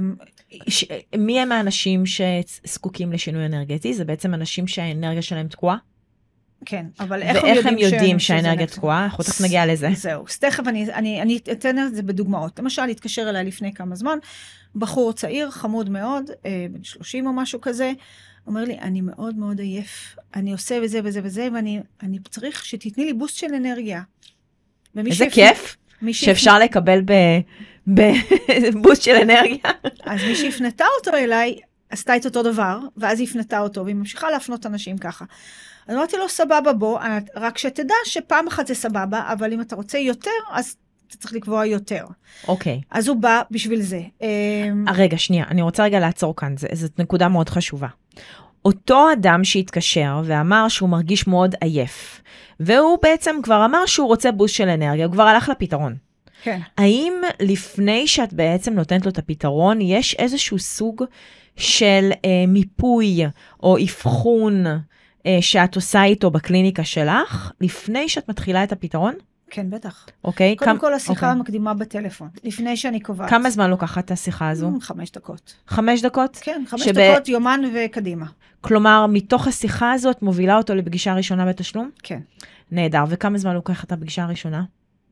[0.67, 0.85] ש-
[1.17, 3.93] מי הם האנשים שזקוקים לשינוי אנרגטי?
[3.93, 5.77] זה בעצם אנשים שהאנרגיה שלהם תקועה?
[6.65, 8.67] כן, אבל איך הם יודעים יודעים שזה שהאנרגיה?
[8.67, 9.03] תקועה?
[9.03, 9.89] אנחנו תכף נגיע לזה.
[9.93, 12.59] זהו, אז תכף אני, אני, אני אתן את זה בדוגמאות.
[12.59, 14.17] למשל, התקשר אליי לפני כמה זמן,
[14.75, 17.91] בחור צעיר, חמוד מאוד, אה, בן 30 או משהו כזה,
[18.47, 23.05] אומר לי, אני מאוד מאוד עייף, אני עושה וזה וזה וזה, ואני אני צריך שתתני
[23.05, 24.01] לי בוסט של אנרגיה.
[24.97, 25.77] איזה שהפנה- כיף
[26.11, 26.99] שאפשר לקבל
[27.87, 29.71] בבוסט של אנרגיה.
[30.03, 31.55] אז מי שהפנתה אותו אליי,
[31.89, 35.25] עשתה את אותו דבר, ואז היא הפנתה אותו, והיא ממשיכה להפנות אנשים ככה.
[35.87, 36.99] אז אמרתי לו, סבבה, בוא,
[37.35, 40.75] רק שתדע שפעם אחת זה סבבה, אבל אם אתה רוצה יותר, אז
[41.07, 42.05] אתה צריך לקבוע יותר.
[42.47, 42.81] אוקיי.
[42.91, 44.01] אז הוא בא בשביל זה.
[44.21, 47.87] אמ, רגע, שנייה, אני רוצה רגע לעצור כאן, ז- זאת נקודה מאוד חשובה.
[48.65, 52.21] אותו אדם שהתקשר ואמר שהוא מרגיש מאוד עייף,
[52.59, 55.95] והוא בעצם כבר אמר שהוא רוצה בוסט של אנרגיה, הוא כבר הלך לפתרון.
[56.43, 56.59] כן.
[56.77, 61.03] האם לפני שאת בעצם נותנת לו את הפתרון, יש איזשהו סוג
[61.55, 63.23] של אה, מיפוי
[63.63, 64.77] או אבחון אה,
[65.41, 69.13] שאת עושה איתו בקליניקה שלך, לפני שאת מתחילה את הפתרון?
[69.49, 70.05] כן, בטח.
[70.23, 70.55] אוקיי?
[70.55, 71.29] קודם כמה- כל, השיחה אוקיי.
[71.29, 73.29] המקדימה בטלפון, לפני שאני קובעת.
[73.29, 74.67] כמה זמן לוקחת השיחה הזו?
[74.67, 75.53] אמ, חמש דקות.
[75.67, 76.37] חמש דקות?
[76.41, 78.25] כן, חמש שב- דקות, יומן וקדימה.
[78.61, 81.89] כלומר, מתוך השיחה הזאת מובילה אותו לפגישה ראשונה בתשלום?
[82.03, 82.19] כן.
[82.71, 83.03] נהדר.
[83.09, 84.63] וכמה זמן לוקחת הפגישה הראשונה?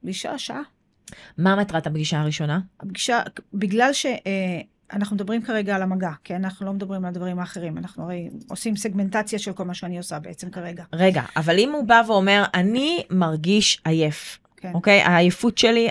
[0.02, 0.62] פגישה, שעה.
[1.38, 2.60] מה מטרת הפגישה הראשונה?
[2.80, 3.22] הפגישה,
[3.54, 3.90] בגלל
[4.92, 6.36] שאנחנו מדברים כרגע על המגע, כן?
[6.46, 7.78] אנחנו לא מדברים על הדברים האחרים.
[7.78, 10.84] אנחנו הרי עושים סגמנטציה של כל מה שאני עושה בעצם כרגע.
[10.94, 14.72] רגע, אבל אם הוא בא ואומר, אני מרגיש עייף, כן.
[14.74, 15.02] אוקיי?
[15.02, 15.88] העייפות שלי,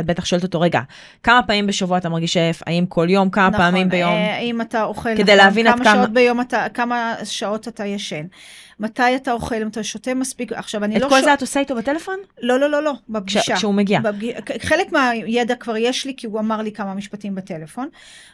[0.00, 0.80] את בטח שואלת אותו, רגע,
[1.22, 2.62] כמה פעמים בשבוע אתה מרגיש עייף?
[2.66, 3.30] האם כל יום?
[3.30, 4.12] כמה פעמים ביום?
[4.12, 7.68] אה, אם אתה אוכל, כדי נכון, להבין עד כמה כמה- שעות ביום אתה, כמה שעות
[7.68, 8.26] אתה ישן.
[8.80, 11.08] מתי אתה אוכל, אם אתה שותה מספיק, עכשיו אני את לא...
[11.08, 12.16] כל שו- זה את עושה איתו בטלפון?
[12.42, 13.56] לא, לא, לא, לא, בפגישה.
[13.56, 14.00] כשהוא מגיע.
[14.00, 14.38] בפגיע...
[14.62, 17.88] חלק מהידע כבר יש לי, כי הוא אמר לי כמה משפטים בטלפון.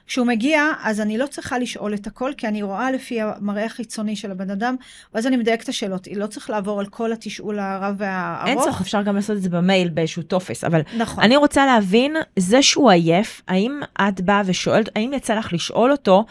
[0.06, 4.16] כשהוא מגיע, אז אני לא צריכה לשאול את הכל, כי אני רואה לפי המראה החיצוני
[4.16, 4.76] של הבן אדם,
[5.14, 6.04] ואז אני מדייקת את השאלות.
[6.04, 8.48] היא לא צריך לעבור על כל התשאול הרב והארוך.
[8.48, 11.24] אין צורך, אפשר גם לעשות את זה במייל באיזשהו טופס, אבל נכון.
[11.24, 16.24] אני רוצה להבין, זה שהוא עייף, האם את באה ושואלת, האם יצא לך לשאול אותו,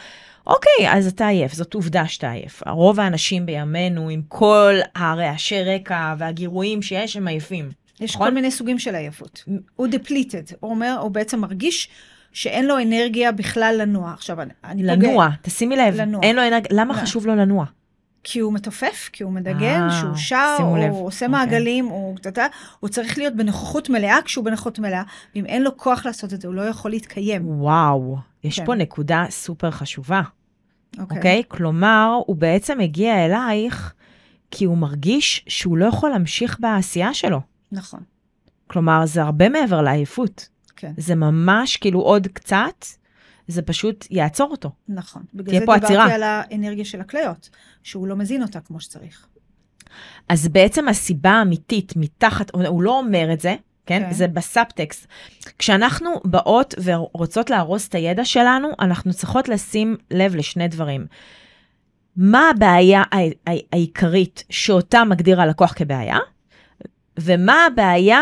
[0.48, 2.64] אוקיי, אז אתה עייף, זאת עובדה שאתה עייף.
[2.68, 7.72] רוב האנשים בימינו, עם כל הרעשי רקע והגירויים שיש, הם עייפים.
[8.00, 8.28] יש נכון?
[8.28, 9.44] כל מיני סוגים של עייפות.
[9.76, 11.90] הוא depleted, הוא אומר, הוא בעצם מרגיש
[12.34, 14.12] שאין לו אנרגיה בכלל לנוע.
[14.14, 16.22] עכשיו, אני, אני לנוע, תשימי לב, לנוע.
[16.24, 17.00] אין לו אנרגיה, למה לא.
[17.02, 17.66] חשוב לו לנוע?
[18.28, 20.92] כי הוא מתופף, כי הוא מדגן, אה, שהוא שר, שימו לב.
[20.92, 21.40] הוא עושה אוקיי.
[21.40, 22.46] מעגלים, הוא, אתה
[22.80, 25.04] הוא צריך להיות בנוכחות מלאה כשהוא בנוכחות מלאה,
[25.36, 27.60] ואם אין לו כוח לעשות את זה, הוא לא יכול להתקיים.
[27.60, 28.66] וואו, יש כן.
[28.66, 30.22] פה נקודה סופר חשובה,
[31.00, 31.44] אוקיי?
[31.48, 33.94] כלומר, הוא בעצם הגיע אלייך
[34.52, 37.42] כי הוא מרגיש שהוא לא יכול להמשיך בעשייה שלו.
[37.72, 38.00] נכון,
[38.68, 40.50] כלומר, זה הרבה מעבר לעייפות.
[40.76, 42.86] כן, זה ממש כאילו עוד קצת,
[43.48, 44.72] זה פשוט יעצור אותו.
[44.88, 45.24] נכון.
[45.34, 46.14] בגלל תהיה זה פה דיברתי עצירה.
[46.16, 47.50] על האנרגיה של הכליות,
[47.84, 49.28] שהוא לא מזין אותה כמו שצריך.
[50.30, 53.56] אז בעצם הסיבה האמיתית מתחת, הוא לא אומר את זה,
[53.86, 54.04] כן?
[54.06, 54.14] כן.
[54.14, 55.08] זה בסאבטקסט.
[55.60, 61.06] כשאנחנו באות ורוצות להרוס את הידע שלנו, אנחנו צריכות לשים לב לשני דברים.
[62.18, 63.04] מה הבעיה
[63.74, 66.18] העיקרית שאותה מגדיר הלקוח כבעיה,
[67.20, 68.22] ומה הבעיה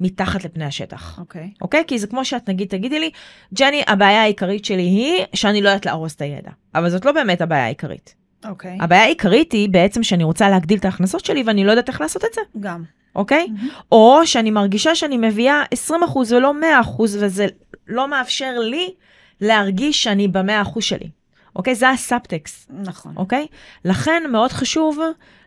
[0.00, 1.18] מתחת לפני השטח.
[1.18, 1.50] אוקיי.
[1.62, 1.84] אוקיי?
[1.86, 3.10] כי זה כמו שאת נגיד תגידי לי,
[3.54, 6.50] ג'ני, הבעיה העיקרית שלי היא שאני לא יודעת לארוז את הידע.
[6.74, 8.14] אבל זאת לא באמת הבעיה העיקרית.
[8.48, 8.78] אוקיי.
[8.80, 12.24] הבעיה העיקרית היא בעצם שאני רוצה להגדיל את ההכנסות שלי ואני לא יודעת איך לעשות
[12.24, 12.82] את זה, גם.
[13.16, 13.46] אוקיי?
[13.48, 13.68] מהמם.
[13.92, 15.92] או שאני מרגישה שאני מביאה 20%
[16.30, 16.52] ולא
[16.98, 17.46] 100% וזה
[17.86, 18.94] לא מאפשר לי
[19.40, 21.10] להרגיש שאני ב-100% שלי.
[21.56, 21.74] אוקיי?
[21.74, 22.70] זה הסאבטקסט.
[22.70, 23.12] נכון.
[23.16, 23.46] אוקיי?
[23.84, 24.98] לכן מאוד חשוב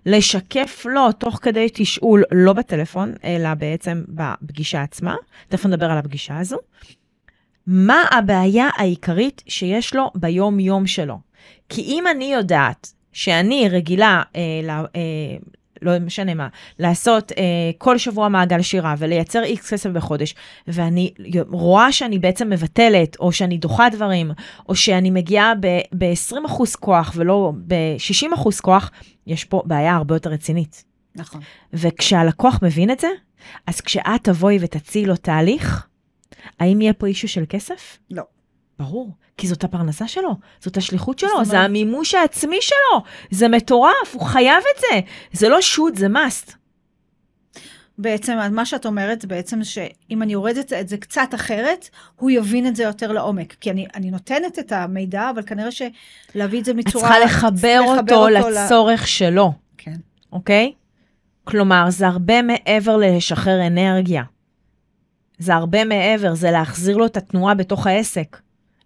[0.06, 5.16] לשקף לו תוך כדי תשאול, לא בטלפון, אלא בעצם בפגישה עצמה,
[5.50, 6.58] תכף נדבר על הפגישה הזו,
[7.68, 11.20] מה הבעיה העיקרית שיש לו ביום-יום שלו.
[11.70, 14.82] כי אם אני יודעת שאני רגילה, אה, ל, אה,
[15.84, 16.48] לא משנה מה,
[16.80, 17.44] לעשות אה,
[17.78, 20.36] כל שבוע מעגל שירה ולייצר איקס כסף בחודש,
[20.68, 21.14] ואני
[21.50, 24.32] רואה שאני בעצם מבטלת, או שאני דוחה דברים,
[24.70, 25.54] או שאני מגיעה
[25.98, 28.92] ב-20% כוח ולא ב-60% כוח,
[29.28, 30.84] יש פה בעיה הרבה יותר רצינית.
[31.16, 31.42] נכון.
[31.74, 33.08] וכשהלקוח מבין את זה,
[33.68, 35.88] אז כשאת תבואי ותציעי לו תהליך,
[36.60, 37.98] האם יהיה פה אישו של כסף?
[38.12, 38.24] לא.
[38.80, 43.48] ברור, כי זאת הפרנסה שלו, זאת השליחות שלו, זאת זה אומרת- המימוש העצמי שלו, זה
[43.48, 45.00] מטורף, הוא חייב את זה.
[45.32, 46.52] זה לא שוט, זה must.
[47.98, 52.76] בעצם, מה שאת אומרת בעצם שאם אני יורדת את זה קצת אחרת, הוא יבין את
[52.76, 53.54] זה יותר לעומק.
[53.54, 57.04] כי אני, אני נותנת את המידע, אבל כנראה שלהביא את זה את בצורה...
[57.10, 59.96] צריכה לחבר אותו ל- לצורך שלו, כן.
[60.32, 60.74] אוקיי?
[61.44, 64.24] כלומר, זה הרבה מעבר ללשחרר אנרגיה.
[65.40, 68.38] זה הרבה מעבר, זה להחזיר לו את התנועה בתוך העסק,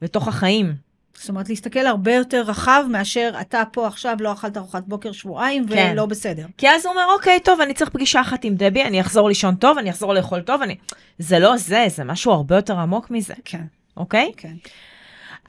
[0.02, 0.88] בתוך החיים.
[1.14, 5.68] זאת אומרת, להסתכל הרבה יותר רחב מאשר אתה פה עכשיו לא אכלת ארוחת בוקר שבועיים
[5.68, 5.92] כן.
[5.94, 6.46] ולא בסדר.
[6.58, 9.56] כי אז הוא אומר, אוקיי, טוב, אני צריך פגישה אחת עם דבי, אני אחזור לישון
[9.56, 10.76] טוב, אני אחזור לאכול טוב, אני...
[11.20, 13.64] זה לא זה, זה משהו הרבה יותר עמוק מזה, כן,
[13.98, 14.32] אוקיי?
[14.38, 14.54] כן.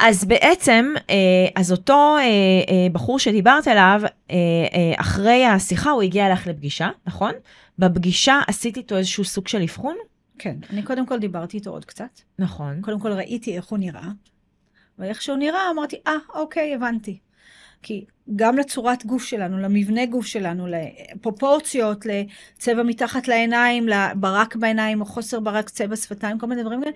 [0.00, 1.14] אז בעצם, אה,
[1.56, 4.02] אז אותו אה, אה, בחור שדיברת עליו,
[4.96, 7.32] אחרי השיחה הוא הגיע אליך לפגישה, נכון?
[7.78, 9.96] בפגישה עשית איתו איזשהו סוג של אבחון?
[10.38, 10.56] כן.
[10.70, 12.20] אני קודם כל דיברתי איתו עוד קצת.
[12.38, 12.80] נכון.
[12.80, 14.08] קודם כל ראיתי איך הוא נראה,
[14.98, 17.18] ואיך שהוא נראה אמרתי, אה, אוקיי, הבנתי.
[17.82, 18.04] כי
[18.36, 25.40] גם לצורת גוף שלנו, למבנה גוף שלנו, לפרופורציות, לצבע מתחת לעיניים, לברק בעיניים או חוסר
[25.40, 26.92] ברק, צבע שפתיים, כל מיני דברים כאלה,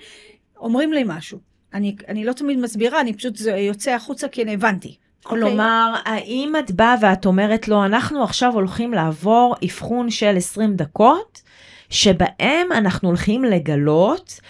[0.57, 1.39] אומרים לי משהו.
[1.75, 4.97] אני, אני לא תמיד מסבירה, אני פשוט יוצא החוצה כי אני הבנתי.
[5.23, 11.43] כלומר, האם את באה ואת אומרת לו, אנחנו עכשיו הולכים לעבור אבחון של 20 דקות,
[11.91, 14.41] שבהם אנחנו הולכים לגלות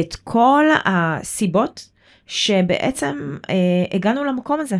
[0.00, 1.88] את כל הסיבות
[2.32, 3.54] שבעצם אה,
[3.94, 4.76] הגענו למקום הזה,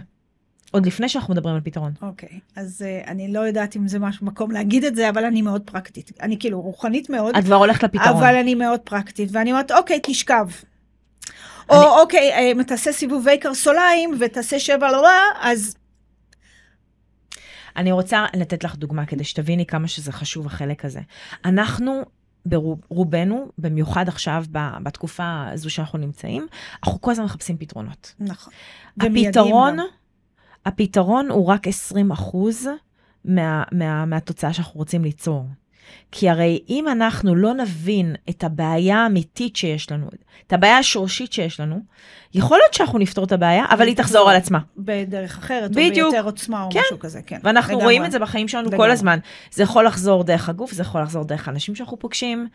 [0.70, 1.92] עוד לפני שאנחנו מדברים על פתרון.
[2.02, 5.42] אוקיי, אז uh, אני לא יודעת אם זה משהו מקום להגיד את זה, אבל אני
[5.42, 6.12] מאוד פרקטית.
[6.20, 8.16] אני כאילו רוחנית מאוד, את כבר הולכת לפתרון.
[8.16, 10.46] אבל אני מאוד פרקטית, ואני אומרת, אוקיי, תשכב.
[11.70, 15.76] אני- או אוקיי, אה, תעשה סיבובי קרסוליים ותעשה שבע לא רע, אז
[17.76, 21.00] אני רוצה לתת לך דוגמה כדי שתביני כמה שזה חשוב החלק הזה.
[21.44, 22.02] אנחנו,
[22.46, 24.44] ברובנו, במיוחד עכשיו
[24.82, 26.46] בתקופה הזו שאנחנו נמצאים,
[26.84, 28.14] אנחנו כל הזמן מחפשים פתרונות.
[28.20, 28.52] נכון.
[29.00, 29.76] הפתרון.
[30.66, 32.68] הפתרון הוא רק 20 אחוז
[33.24, 35.46] מה, מה, מהתוצאה שאנחנו רוצים ליצור.
[36.12, 40.06] כי הרי אם אנחנו לא נבין את הבעיה האמיתית שיש לנו,
[40.46, 41.80] את הבעיה השורשית שיש לנו,
[42.34, 44.58] יכול להיות שאנחנו נפתור את הבעיה, אבל היא תחזור על עצמה.
[44.76, 46.06] בדרך אחרת, בדיוק.
[46.06, 46.80] או ביותר עוצמה, או כן.
[46.80, 47.38] משהו כזה, כן.
[47.44, 47.84] ואנחנו לגמרי.
[47.84, 48.92] רואים את זה בחיים שלנו כל לגמרי.
[48.92, 49.18] הזמן.
[49.50, 52.48] זה יכול לחזור דרך הגוף, זה יכול לחזור דרך אנשים שאנחנו פוגשים,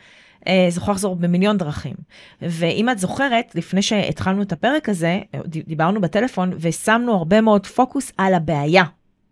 [0.47, 1.95] אה, זה יכול לחזור במיליון דרכים.
[2.41, 8.33] ואם את זוכרת, לפני שהתחלנו את הפרק הזה, דיברנו בטלפון ושמנו הרבה מאוד פוקוס על
[8.33, 8.83] הבעיה,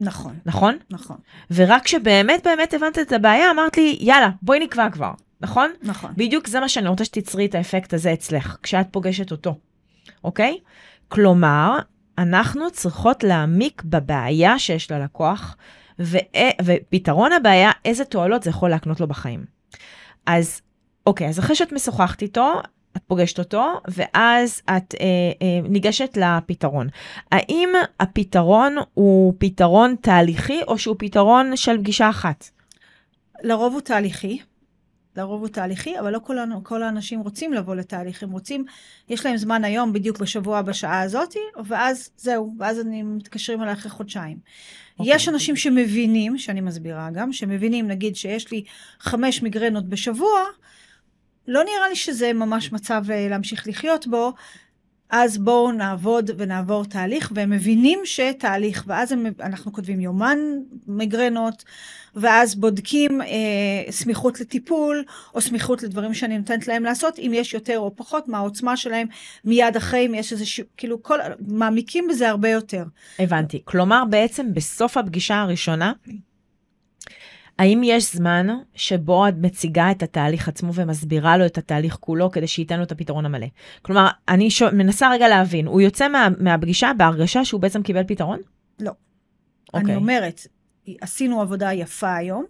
[0.02, 0.78] נכון, נכון?
[0.90, 1.18] נכון,
[1.52, 5.72] ורק כשבאמת באמת הבנת את הבעיה, אמרת לי, יאללה, בואי נקבע כבר, נכון?
[5.84, 6.12] נכון.
[6.18, 9.56] בדיוק זה מה שאני רוצה שתצרי את האפקט הזה אצלך, כשאת פוגשת אותו,
[10.24, 10.58] אוקיי?
[11.08, 11.80] כלומר,
[12.18, 15.58] אנחנו צריכות להעמיק בבעיה שיש ללקוח,
[16.00, 16.18] ו-
[16.66, 19.46] ופתרון הבעיה, איזה תועלות זה יכול להקנות לו בחיים.
[20.26, 20.62] אז,
[21.06, 22.62] אוקיי, אז אחרי שאת משוחחת איתו,
[22.98, 25.06] את פוגשת אותו, ואז את אה,
[25.42, 26.88] אה, ניגשת לפתרון.
[27.32, 32.50] האם הפתרון הוא פתרון תהליכי, או שהוא פתרון של פגישה אחת?
[33.44, 34.40] לרוב הוא תהליכי.
[35.18, 38.66] לרוב הוא תהליכי, אבל לא כל, כל האנשים רוצים לבוא לתהליך, הם רוצים,
[39.10, 43.92] יש להם זמן היום, בדיוק בשבוע, בשעה הזאתי, ואז זהו, ואז אני מתקשרים אליי אחרי
[43.92, 44.38] חודשיים.
[45.00, 45.16] אוקיי.
[45.16, 48.64] יש אנשים שמבינים, שאני מסבירה גם, שמבינים, נגיד שיש לי
[49.00, 50.40] חמש מיגרנות בשבוע,
[51.48, 54.34] לא נראה לי שזה ממש מצב אה, להמשיך לחיות בו,
[55.10, 60.38] אז בואו נעבוד ונעבור תהליך, והם מבינים שתהליך, ואז הם, אנחנו כותבים יומן
[60.88, 61.64] מיגרנות,
[62.16, 65.04] ואז בודקים אה, סמיכות לטיפול,
[65.36, 69.08] או סמיכות לדברים שאני נותנת להם לעשות, אם יש יותר או פחות, מה העוצמה שלהם,
[69.46, 70.62] מיד אחרי, אם יש איזה, ש...
[70.78, 72.84] כאילו, כל, מעמיקים בזה הרבה יותר.
[73.20, 73.62] הבנתי.
[73.66, 75.94] כלומר, בעצם בסוף הפגישה הראשונה,
[77.60, 82.48] האם יש זמן שבו את מציגה את התהליך עצמו ומסבירה לו את התהליך כולו כדי
[82.48, 83.48] שייתן לו את הפתרון המלא?
[83.82, 88.40] כלומר, אני שואל, מנסה רגע להבין, הוא יוצא מה, מהפגישה בהרגשה שהוא בעצם קיבל פתרון?
[88.80, 88.92] לא.
[89.74, 89.86] אוקיי.
[89.86, 90.48] אני אומרת,
[91.02, 92.46] עשינו עבודה יפה היום,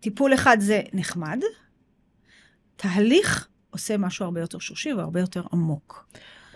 [0.00, 1.40] טיפול אחד זה נחמד,
[2.76, 6.08] תהליך עושה משהו הרבה יותר שורשי והרבה יותר עמוק.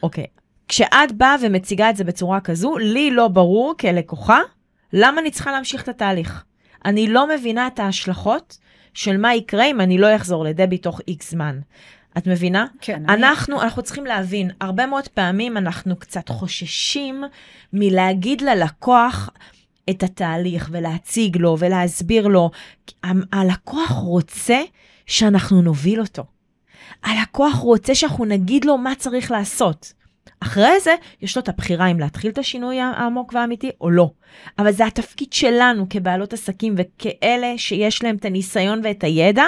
[0.02, 0.26] אוקיי.
[0.68, 4.38] כשאת באה ומציגה את זה בצורה כזו, לי לא ברור כלקוחה,
[4.92, 6.44] למה אני צריכה להמשיך את התהליך.
[6.84, 8.58] אני לא מבינה את ההשלכות
[8.94, 11.60] של מה יקרה אם אני לא אחזור לדבי תוך איקס זמן.
[12.18, 12.66] את מבינה?
[12.80, 13.02] כן.
[13.08, 17.24] אנחנו, אנחנו צריכים להבין, הרבה מאוד פעמים אנחנו קצת חוששים
[17.72, 19.30] מלהגיד ללקוח
[19.90, 22.50] את התהליך ולהציג לו ולהסביר לו.
[23.32, 24.60] הלקוח רוצה
[25.06, 26.24] שאנחנו נוביל אותו.
[27.04, 29.92] הלקוח רוצה שאנחנו נגיד לו מה צריך לעשות.
[30.40, 34.10] אחרי זה, יש לו את הבחירה אם להתחיל את השינוי העמוק והאמיתי או לא.
[34.58, 39.44] אבל זה התפקיד שלנו כבעלות עסקים וכאלה שיש להם את הניסיון ואת הידע,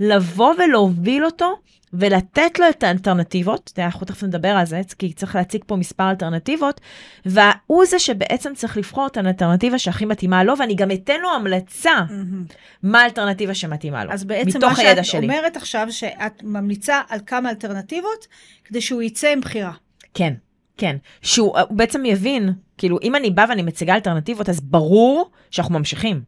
[0.00, 1.58] לבוא ולהוביל אותו
[1.92, 6.80] ולתת לו את האלטרנטיבות, אנחנו תכף נדבר על זה, כי צריך להציג פה מספר אלטרנטיבות,
[7.26, 11.94] והוא זה שבעצם צריך לבחור את האלטרנטיבה שהכי מתאימה לו, ואני גם אתן לו המלצה
[12.10, 12.44] מהמם.
[12.82, 15.26] מה האלטרנטיבה שמתאימה לו, אז בעצם מתוך מה הידע שאת שלי.
[15.26, 18.26] אומרת עכשיו, שאת ממליצה על כמה אלטרנטיבות,
[18.64, 19.72] כדי שהוא יצא עם בחירה.
[20.14, 20.34] כן,
[20.76, 20.96] כן.
[21.22, 26.22] שהוא הוא בעצם יבין, כאילו, אם אני באה ואני מציגה אלטרנטיבות, אז ברור שאנחנו ממשיכים.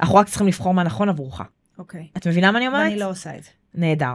[0.00, 1.40] אנחנו רק צריכים לבחור מה נכון עבורך.
[1.78, 2.06] אוקיי.
[2.16, 2.82] את מבינה מה אני אומרת?
[2.88, 3.50] ואני לא עושה את זה.
[3.74, 4.14] נהדר.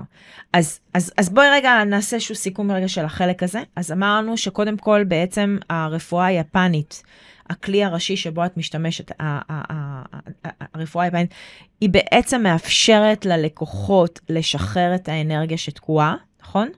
[0.53, 3.63] אז, אז, אז בואי רגע נעשה איזשהו סיכום רגע של החלק הזה.
[3.75, 7.03] אז אמרנו שקודם כל בעצם הרפואה היפנית,
[7.49, 9.11] הכלי הראשי שבו את משתמשת,
[10.73, 11.33] הרפואה היפנית,
[11.81, 16.69] היא בעצם מאפשרת ללקוחות לשחרר את האנרגיה שתקועה, נכון?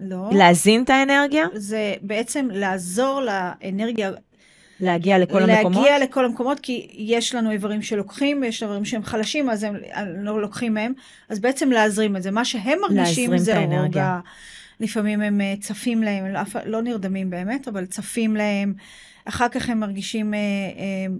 [0.00, 0.30] לא.
[0.32, 4.10] להזין את האנרגיה, זה בעצם לעזור לאנרגיה,
[4.80, 5.88] להגיע לכל להגיע המקומות.
[6.02, 9.76] לכל המקומות, כי יש לנו איברים שלוקחים, ויש איברים שהם חלשים, אז הם
[10.16, 10.92] לא לוקחים מהם,
[11.28, 12.30] אז בעצם להזרים את זה.
[12.30, 13.82] מה שהם מרגישים זה את האנרגיה.
[13.84, 14.18] רוגע.
[14.80, 18.74] לפעמים הם אה, צפים להם, הם אף- לא נרדמים באמת, אבל צפים להם.
[19.24, 21.14] אחר כך הם מרגישים אה, אה,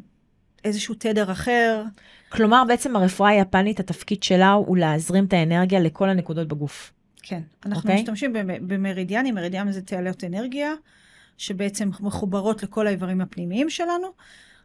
[0.65, 1.83] איזשהו תדר אחר.
[2.29, 6.93] כלומר, בעצם הרפואה היפנית, התפקיד שלה הוא להזרים את האנרגיה לכל הנקודות בגוף.
[7.29, 7.41] כן.
[7.67, 8.03] אנחנו אוקיי.
[8.03, 10.73] משתמשים במ- במרידיאנים, מרידיאן זה תעלות אנרגיה,
[11.39, 14.07] שבעצם מחוברות לכל האיברים הפנימיים שלנו,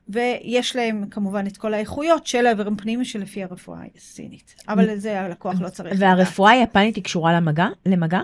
[0.10, 4.56] ויש להם כמובן את כל האיכויות של האיברים הפנימיים שלפי הרפואה הסינית.
[4.70, 5.96] אבל זה הלקוח לא צריך.
[6.00, 7.68] והרפואה היפנית היא קשורה למגע?
[7.86, 8.22] למגע?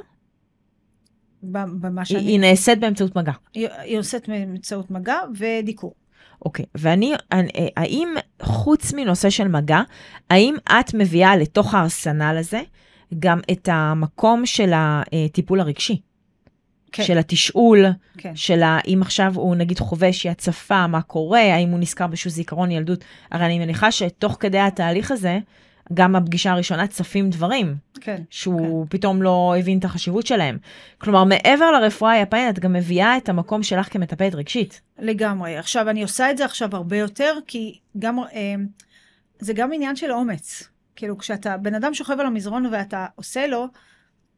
[1.43, 2.19] במה שאני...
[2.21, 3.32] היא נעשית באמצעות מגע.
[3.54, 5.93] היא, היא עושה באמצעות מגע ודיקור.
[6.45, 8.10] אוקיי, ואני, אני- אה, האם
[8.41, 9.82] חוץ מנושא של מגע,
[10.30, 12.62] האם את מביאה לתוך הארסנל הזה
[13.19, 16.02] גם את המקום של הטיפול הרגשי?
[16.91, 17.86] כן, של התשאול,
[18.17, 18.36] כן.
[18.36, 22.72] של האם עכשיו הוא נגיד חווה איזושהי הצפה, מה קורה, האם הוא נזכר באיזשהו זיכרון
[22.72, 23.04] ילדות.
[23.32, 25.39] הרי אני מניחה שתוך כדי התהליך הזה,
[25.93, 28.22] גם בפגישה הראשונה צפים דברים, כן.
[28.30, 28.98] שהוא כן.
[28.98, 30.58] פתאום לא הבין את החשיבות שלהם.
[30.98, 34.82] כלומר, מעבר לרפואה היפנית, את גם מביאה את המקום שלך כמטפלת רגשית.
[35.00, 35.58] לגמרי.
[35.58, 38.56] עכשיו, אני עושה את זה עכשיו הרבה יותר, כי גם, אה,
[39.39, 40.68] זה גם עניין של אומץ.
[41.00, 43.68] כאילו, כשאתה, בן אדם שוכב על המזרון ואתה עושה לו,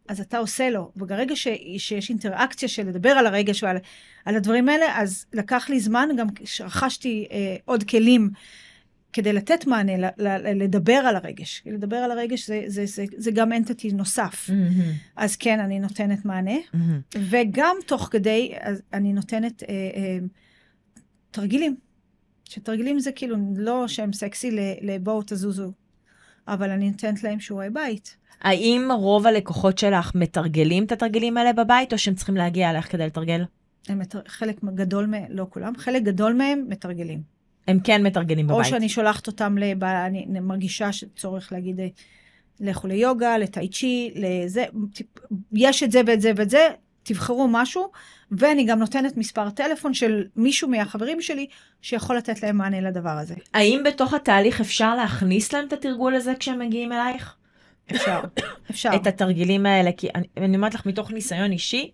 [0.08, 0.91] אז אתה עושה לו.
[0.95, 1.47] וברגע ש,
[1.78, 3.78] שיש אינטראקציה של לדבר על הרגש ועל
[4.26, 6.28] על הדברים האלה, אז לקח לי זמן, גם
[6.60, 8.30] רכשתי אה, עוד כלים
[9.13, 11.63] כדי לתת מענה, ל, ל, לדבר על הרגש.
[11.65, 14.50] לדבר על הרגש זה, זה, זה, זה גם אנטיטי נוסף.
[15.15, 16.56] אז כן, אני נותנת מענה.
[17.30, 20.17] וגם תוך כדי, אז אני נותנת אה, אה,
[21.32, 21.76] תרגילים.
[22.50, 25.71] שתרגילים זה כאילו לא שם סקסי ל- לבואו תזוזו,
[26.47, 28.17] אבל אני נותנת להם שיעורי בית.
[28.41, 33.06] האם רוב הלקוחות שלך מתרגלים את התרגילים האלה בבית, או שהם צריכים להגיע אליך כדי
[33.06, 33.43] לתרגל?
[33.88, 34.19] הם מתר...
[34.27, 37.21] חלק גדול מהם, לא כולם, חלק גדול מהם מתרגלים.
[37.67, 38.60] הם כן מתרגלים בבית.
[38.60, 39.84] או שאני שולחת אותם, לב...
[39.84, 41.80] אני מרגישה שצורך להגיד,
[42.60, 44.65] לכו ליוגה, לטאי צ'י, לזה,
[45.54, 46.67] יש את זה ואת זה ואת זה,
[47.04, 47.91] תבחרו משהו,
[48.31, 51.47] ואני גם נותנת מספר טלפון של מישהו מהחברים שלי
[51.81, 53.35] שיכול לתת להם מענה לדבר הזה.
[53.53, 57.35] האם בתוך התהליך אפשר להכניס להם את התרגול הזה כשהם מגיעים אלייך?
[57.91, 58.21] אפשר,
[58.71, 58.89] אפשר.
[58.95, 61.91] את התרגילים האלה, כי אני, אני אומרת לך מתוך ניסיון אישי.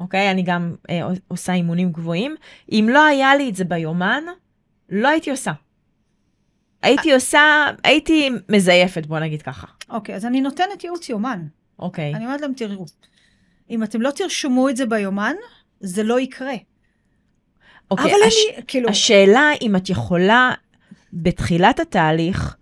[0.00, 0.30] אוקיי?
[0.30, 2.36] אני גם אה, עושה אימונים גבוהים.
[2.72, 4.24] אם לא היה לי את זה ביומן,
[4.90, 5.52] לא הייתי עושה.
[6.82, 9.66] הייתי עושה, הייתי מזייפת, בוא נגיד ככה.
[9.90, 11.46] אוקיי, אז אני נותנת ייעוץ יומן.
[11.78, 12.14] אוקיי.
[12.14, 12.84] אני אומרת להם, תראו,
[13.70, 15.34] אם אתם לא תרשמו את זה ביומן,
[15.80, 16.54] זה לא יקרה.
[17.90, 18.34] אוקיי, אבל הש...
[18.56, 20.52] אני, כאילו, השאלה אם את יכולה
[21.12, 22.56] בתחילת התהליך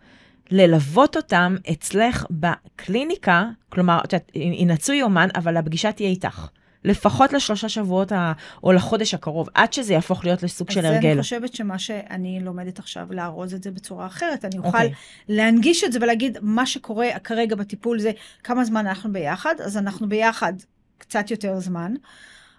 [0.50, 6.48] ללוות אותם אצלך בקליניקה, כלומר, את יודעת, ינעצו יומן, אבל הפגישה תהיה איתך.
[6.84, 8.32] לפחות לשלושה שבועות ה...
[8.62, 11.10] או לחודש הקרוב, עד שזה יהפוך להיות לסוג של אז הרגל.
[11.10, 14.92] אני חושבת שמה שאני לומדת עכשיו, לארוז את זה בצורה אחרת, אני אוכל אוקיי.
[15.28, 18.12] להנגיש את זה ולהגיד, מה שקורה כרגע בטיפול זה
[18.44, 20.52] כמה זמן אנחנו ביחד, אז אנחנו ביחד
[20.98, 21.94] קצת יותר זמן.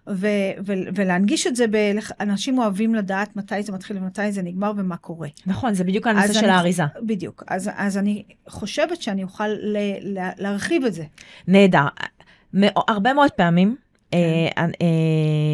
[0.08, 0.28] ו-
[0.66, 4.97] ו- ולהנגיש את זה, ב- אנשים אוהבים לדעת מתי זה מתחיל ומתי זה נגמר ומה
[4.97, 5.28] קורה.
[5.45, 6.84] נכון, זה בדיוק הנושא של אני- האריזה.
[7.02, 7.43] בדיוק.
[7.47, 9.78] אז, אז אני חושבת שאני אוכל ל-
[10.14, 11.04] לה- להרחיב את זה.
[11.47, 11.86] נהדר.
[12.88, 13.76] הרבה מאוד פעמים,
[14.12, 14.18] כן.
[14.18, 14.68] אה, אה,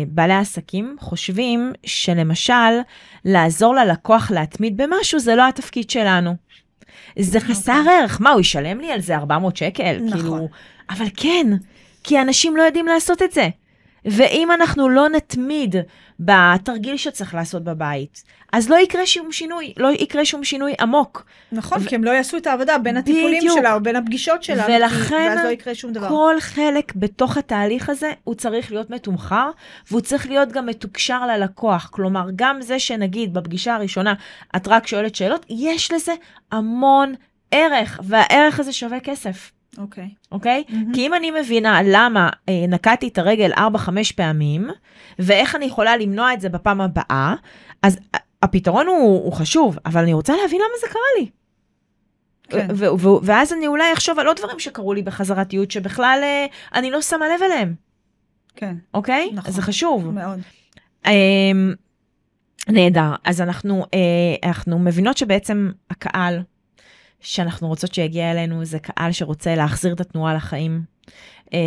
[0.08, 2.54] בעלי עסקים חושבים שלמשל,
[3.26, 6.36] לעזור ללקוח להתמיד במשהו זה לא התפקיד שלנו.
[7.20, 9.98] זה חסר ערך, מה, הוא ישלם לי על זה 400 שקל?
[10.06, 10.20] נכון.
[10.22, 10.48] כאילו,
[10.90, 11.48] אבל כן,
[12.04, 13.50] כי אנשים לא יודעים לעשות את זה.
[14.06, 15.76] ואם אנחנו לא נתמיד
[16.20, 21.26] בתרגיל שצריך לעשות בבית, אז לא יקרה שום שינוי, לא יקרה שום שינוי עמוק.
[21.52, 23.60] נכון, ו- כי הם לא יעשו את העבודה בין הטיפולים בדיוק.
[23.60, 26.10] שלה או בין הפגישות שלה, ולכן ואז לא יקרה שום דבר.
[26.10, 29.50] כל חלק בתוך התהליך הזה, הוא צריך להיות מתומחר,
[29.90, 31.90] והוא צריך להיות גם מתוקשר ללקוח.
[31.92, 34.14] כלומר, גם זה שנגיד בפגישה הראשונה
[34.56, 36.14] את רק שואלת שאלות, יש לזה
[36.52, 37.14] המון
[37.52, 39.52] ערך, והערך הזה שווה כסף.
[39.78, 40.10] אוקיי.
[40.32, 40.64] אוקיי?
[40.70, 40.94] מהמם.
[40.94, 43.58] כי אם אני מבינה למה אה, נקעתי את הרגל 4-5
[44.16, 44.68] פעמים,
[45.20, 47.36] ואיך אני יכולה למנוע את זה בפעם הבאה,
[47.84, 51.30] אז ה- הפתרון הוא, הוא חשוב, אבל אני רוצה להבין למה זה קרה לי.
[52.50, 52.68] כן.
[52.76, 56.46] ו- ו- ואז אני אולי אחשוב על עוד דברים שקרו לי בחזרתיות, שבכלל אה,
[56.80, 57.76] אני לא שמה לב אליהם,
[58.56, 59.30] כן, אוקיי?
[59.34, 59.52] נכון.
[59.52, 60.14] זה חשוב.
[60.14, 60.40] מאוד.
[61.08, 61.74] אמ,
[62.70, 63.14] נהדר.
[63.24, 66.40] אז אנחנו, אה, אנחנו מבינות שבעצם הקהל
[67.26, 70.82] שאנחנו רוצות שיגיע אלינו זה קהל שרוצה להחזיר את התנועה לחיים.
[71.54, 71.60] אה,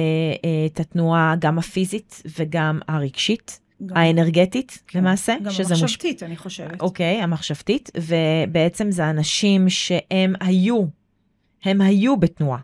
[0.45, 4.99] אה, את התנועה גם הפיזית וגם הרגשית, גם- האנרגטית כן.
[4.99, 5.35] למעשה.
[5.45, 6.81] גם שזה מוש- המחשבתית, אני חושבת.
[6.81, 10.85] אוקיי, המחשבתית, ובעצם זה אנשים שהם היו,
[11.65, 12.59] הם היו בתנועה,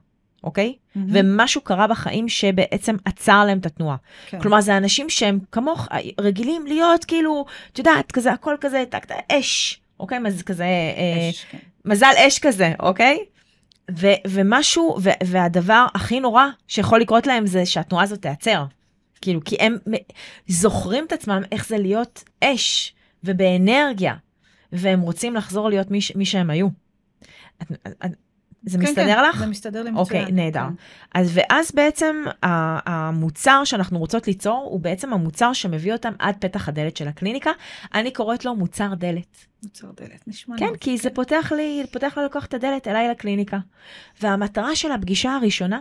[0.45, 0.75] אוקיי?
[0.95, 1.11] מהמם.
[1.13, 3.97] ומשהו קרה בחיים שבעצם עצר להם את התנועה.
[4.27, 4.41] כן.
[4.41, 5.89] כלומר, זה אנשים שהם כמוך,
[6.21, 10.19] רגילים להיות כאילו, את יודעת, כזה, הכל כזה, טק, טק, אש, אוקיי?
[10.19, 11.59] מה זה כזה, אה, אש, כן.
[11.85, 13.19] מזל אש כזה, אוקיי?
[13.91, 18.65] ו- ומשהו, ו- והדבר הכי נורא שיכול לקרות להם זה שהתנועה הזאת תיעצר.
[19.21, 19.77] כאילו, כי הם
[20.47, 24.15] זוכרים את עצמם איך זה להיות אש ובאנרגיה,
[24.73, 26.69] והם רוצים לחזור להיות מי, מי שהם היו.
[27.63, 27.73] את,
[28.05, 28.11] את,
[28.67, 29.39] זה כן, מסתדר כן, לך?
[29.39, 29.97] זה מסתדר לי מצוין.
[29.97, 30.61] אוקיי, נהדר.
[30.61, 30.75] כן.
[31.21, 36.97] אז ואז בעצם המוצר שאנחנו רוצות ליצור הוא בעצם המוצר שמביא אותם עד פתח הדלת
[36.97, 37.51] של הקליניקה.
[37.95, 39.47] אני קוראת לו מוצר דלת.
[39.63, 40.77] מוצר דלת, נשמע כן, טוב.
[40.77, 43.59] כי זה פותח לי, פותח ללקוח את הדלת אליי לקליניקה.
[44.21, 45.81] והמטרה של הפגישה הראשונה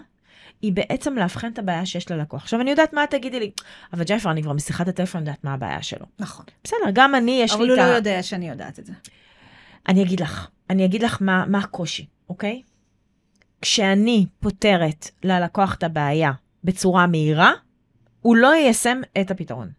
[0.61, 2.41] היא בעצם לאבחן את הבעיה שיש ללקוח.
[2.41, 3.51] עכשיו, אני יודעת מה תגידי לי,
[3.93, 6.05] אבל ג'ייפר, אני כבר בשיחת הטלפון יודעת מה הבעיה שלו.
[6.19, 6.45] נכון.
[6.63, 7.95] בסדר, גם אני, יש אבל לי הוא את לא ה...
[7.95, 8.93] יודע שאני יודעת את זה.
[9.87, 12.61] אני אגיד לך, אני אגיד לך מה, מה הקושי, אוקיי?
[13.63, 16.31] כשאני פותרת ללקוח את הבעיה
[16.63, 17.51] בצורה מהירה,
[18.21, 19.69] הוא לא יישם את הפתרון.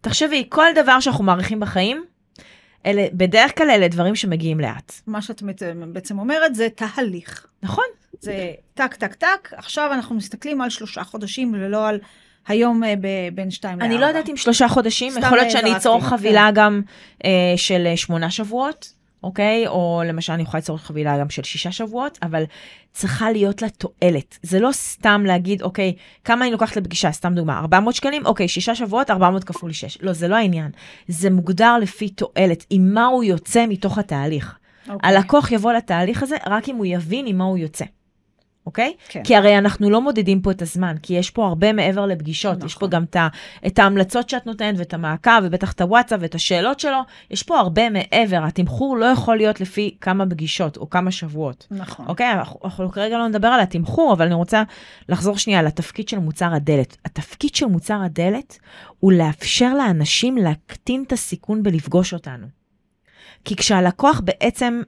[0.00, 2.04] תחשבי, כל דבר שאנחנו מעריכים בחיים,
[2.86, 4.92] אלה, בדרך כלל אלה דברים שמגיעים לאט.
[5.06, 5.42] מה שאת
[5.92, 7.46] בעצם אומרת זה תהליך.
[7.62, 7.84] נכון?
[8.20, 11.98] זה טק, טק, טק, עכשיו אנחנו מסתכלים על שלושה חודשים ולא על
[12.48, 13.94] היום אה, ב- בין שתיים לארבע.
[13.94, 16.06] אני לא יודעת אם שלושה חודשים, יכול להיות שאני זרקתי, אצור כן.
[16.06, 16.82] חבילה גם
[17.24, 18.92] אה, של אה, שמונה שבועות,
[19.22, 19.66] אוקיי?
[19.66, 22.44] או למשל אני יכולה ליצור חבילה גם של שישה שבועות, אבל
[22.92, 24.38] צריכה להיות לה תועלת.
[24.42, 25.94] זה לא סתם להגיד, אוקיי,
[26.24, 29.98] כמה אני לוקחת לפגישה, סתם דוגמה, 400 שקלים, אוקיי, שישה שבועות, 400 כפול 6.
[30.00, 30.70] לא, זה לא העניין.
[31.08, 34.58] זה מוגדר לפי תועלת, עם מה הוא יוצא מתוך התהליך.
[34.88, 35.10] אוקיי.
[35.10, 37.84] הלקוח יבוא לתהליך הזה רק אם הוא יבין עם מה הוא יוצא.
[38.68, 38.94] אוקיי?
[39.08, 39.22] כן.
[39.24, 42.66] כי הרי אנחנו לא מודדים פה את הזמן, כי יש פה הרבה מעבר לפגישות, נכון.
[42.66, 42.90] יש פה נכון.
[42.90, 43.16] גם את,
[43.66, 46.98] את ההמלצות שאת נותנת ואת המעקב ובטח את הוואטסאפ ואת השאלות שלו,
[47.30, 51.66] יש פה הרבה מעבר, התמחור לא יכול להיות לפי כמה פגישות או כמה שבועות.
[51.70, 52.06] נכון.
[52.08, 52.32] אוקיי,
[52.64, 54.62] אנחנו כרגע לא נדבר על התמחור, אבל אני רוצה
[55.08, 56.96] לחזור שנייה לתפקיד של מוצר הדלת.
[57.04, 58.58] התפקיד של מוצר הדלת
[58.98, 62.57] הוא לאפשר לאנשים להקטין את הסיכון בלפגוש אותנו.
[63.48, 64.82] כי כשהלקוח בעצם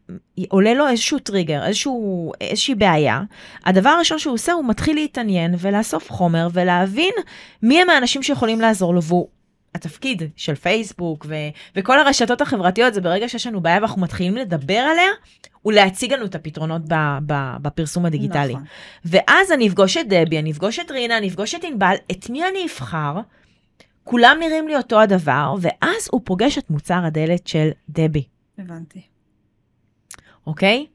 [0.48, 3.22] עולה לו איזשהו טריגר, איזשהו, איזושהי בעיה,
[3.64, 7.14] הדבר הראשון שהוא עושה, הוא מתחיל להתעניין ולאסוף חומר ולהבין
[7.62, 9.28] מי הם האנשים שיכולים לעזור לו, והוא
[9.74, 11.34] התפקיד של פייסבוק ו-
[11.76, 15.10] וכל הרשתות החברתיות, זה ברגע שיש לנו בעיה ואנחנו מתחילים לדבר עליה,
[15.62, 18.52] הוא להציג לנו את הפתרונות ב- ב- בפרסום הדיגיטלי.
[18.52, 18.64] נכון.
[19.04, 22.48] ואז אני אפגוש את דבי, אני אפגוש את רינה, אני אפגוש את ענבל, את מי
[22.48, 23.14] אני אבחר?
[24.04, 28.24] כולם נראים לי אותו הדבר, ואז הוא פוגש את מוצר הדלת של דבי,
[28.70, 29.02] הבנתי.
[30.46, 30.86] אוקיי?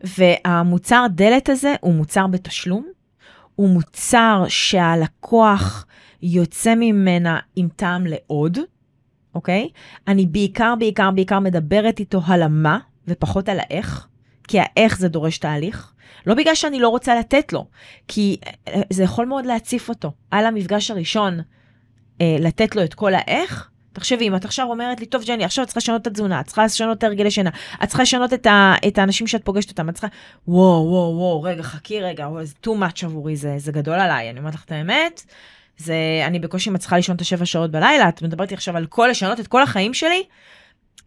[0.00, 2.86] והמוצר דלת הזה הוא מוצר בתשלום,
[3.54, 5.86] הוא מוצר שהלקוח
[6.22, 8.58] יוצא ממנה עם טעם לעוד,
[9.34, 9.68] אוקיי?
[10.08, 12.78] אני בעיקר, בעיקר, בעיקר מדברת איתו על המה
[13.08, 14.08] ופחות על האיך,
[14.48, 15.92] כי האיך זה דורש תהליך.
[16.26, 17.66] לא בגלל שאני לא רוצה לתת לו,
[18.08, 18.36] כי
[18.68, 20.12] אה, זה יכול מאוד להציף אותו.
[20.30, 21.40] על המפגש הראשון,
[22.20, 25.64] אה, לתת לו את כל האיך, תחשבי, אם את עכשיו אומרת לי, טוב, ג'ני, עכשיו
[25.64, 27.50] את צריכה לשנות את התזונה, את צריכה לשנות את הרגלי שינה,
[27.82, 30.08] את צריכה לשנות את, ה, את האנשים שאת פוגשת אותם, את צריכה,
[30.48, 34.30] וואו, וואו, וואו, רגע, חכי רגע, וואו, זה too much עבורי, זה, זה גדול עליי,
[34.30, 35.24] אני אומרת לך את האמת,
[35.78, 35.94] זה,
[36.26, 39.46] אני בקושי מצליחה לישון את השבע שעות בלילה, את מדברת עכשיו על כל, לשנות את
[39.46, 40.22] כל החיים שלי,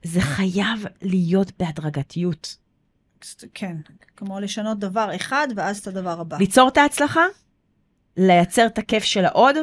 [0.04, 2.58] זה חייב להיות בהדרגתיות.
[3.54, 3.78] כן,
[4.18, 6.38] כמו לשנות דבר אחד ואז את הדבר הבא.
[6.38, 7.24] ליצור את ההצלחה,
[8.18, 9.56] לייצר את הכיף של העוד,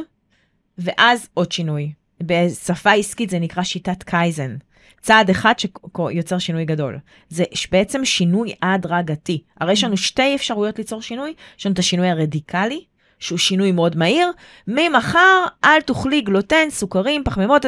[0.78, 1.92] ואז עוד שינוי.
[2.26, 4.56] בשפה עסקית זה נקרא שיטת קייזן.
[5.00, 6.98] צעד אחד שיוצר שינוי גדול.
[7.28, 9.42] זה בעצם שינוי הדרגתי.
[9.60, 12.84] הרי יש לנו שתי אפשרויות ליצור שינוי, יש לנו את השינוי הרדיקלי,
[13.22, 14.28] שהוא שינוי מאוד מהיר,
[14.68, 17.64] ממחר אל תאכלי גלוטן, סוכרים, פחמימות,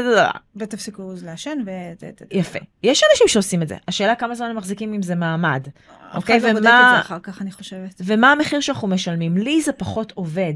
[0.56, 1.70] ותפסיקו לעשן ו...
[2.30, 2.58] יפה.
[2.82, 3.76] יש אנשים שעושים את זה.
[3.88, 5.66] השאלה כמה זמן הם מחזיקים עם זה מעמד.
[6.14, 6.52] אוקיי, ומה...
[6.52, 8.00] בודק את זה אחר כך, אני חושבת.
[8.04, 9.36] ומה המחיר שאנחנו משלמים?
[9.36, 10.54] לי זה פחות עובד.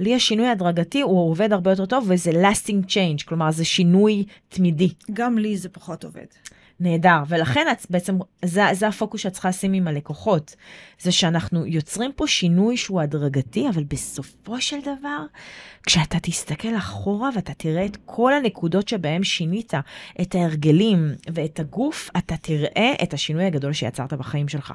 [0.00, 4.92] לי השינוי הדרגתי הוא עובד הרבה יותר טוב, וזה lasting change, כלומר זה שינוי תמידי.
[5.12, 6.26] גם לי זה פחות עובד.
[6.80, 10.56] נהדר, ולכן את בעצם, זה, זה הפוקוס שאת צריכה לשים עם הלקוחות.
[11.00, 15.24] זה שאנחנו יוצרים פה שינוי שהוא הדרגתי, אבל בסופו של דבר,
[15.82, 19.72] כשאתה תסתכל אחורה ואתה תראה את כל הנקודות שבהן שינית
[20.20, 24.72] את ההרגלים ואת הגוף, אתה תראה את השינוי הגדול שיצרת בחיים שלך.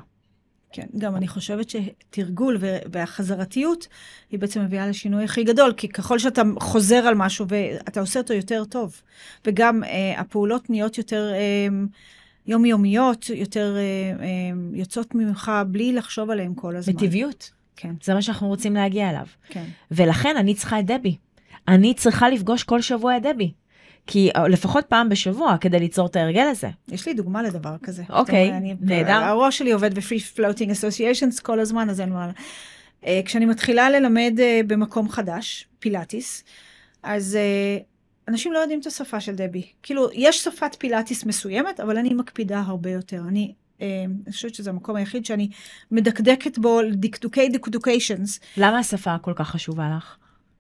[0.72, 2.58] כן, גם אני חושבת שתרגול
[2.92, 3.88] והחזרתיות
[4.32, 8.34] היא בעצם מביאה לשינוי הכי גדול, כי ככל שאתה חוזר על משהו ואתה עושה אותו
[8.34, 9.02] יותר טוב,
[9.46, 11.68] וגם אה, הפעולות נהיות יותר אה,
[12.48, 13.82] יומיומיות, יותר אה,
[14.26, 14.28] אה,
[14.74, 16.94] יוצאות ממך בלי לחשוב עליהן כל הזמן.
[16.94, 17.52] בטבעיות.
[17.76, 17.94] כן.
[18.04, 19.26] זה מה שאנחנו רוצים להגיע אליו.
[19.50, 19.66] כן.
[19.92, 21.18] ולכן אני צריכה את דבי.
[21.68, 23.52] אני צריכה לפגוש כל שבוע את דבי.
[24.12, 26.70] כי אה, לפחות פעם בשבוע כדי ליצור את ההרגל הזה.
[26.88, 28.04] יש לי דוגמה לדבר כזה.
[28.10, 28.52] אוקיי,
[28.82, 29.12] נהדר.
[29.14, 32.32] הראש שלי עובד ב-free floating associations כל הזמן, אז אין מה...
[33.06, 36.44] אה, כשאני מתחילה ללמד אה, במקום חדש, פילאטיס,
[37.04, 37.38] אז
[38.28, 39.66] אנשים לא יודעים את השפה של דבי.
[39.84, 43.22] כאילו, יש שפת פילאטיס מסוימת, אבל אני מקפידה הרבה יותר.
[43.28, 45.50] אני אני חושבת שזה המקום היחיד שאני
[45.92, 48.40] מדקדקת בו דקדוקי דקדוקיישנס.
[48.58, 50.18] למה השפה כל כך חשובה לך?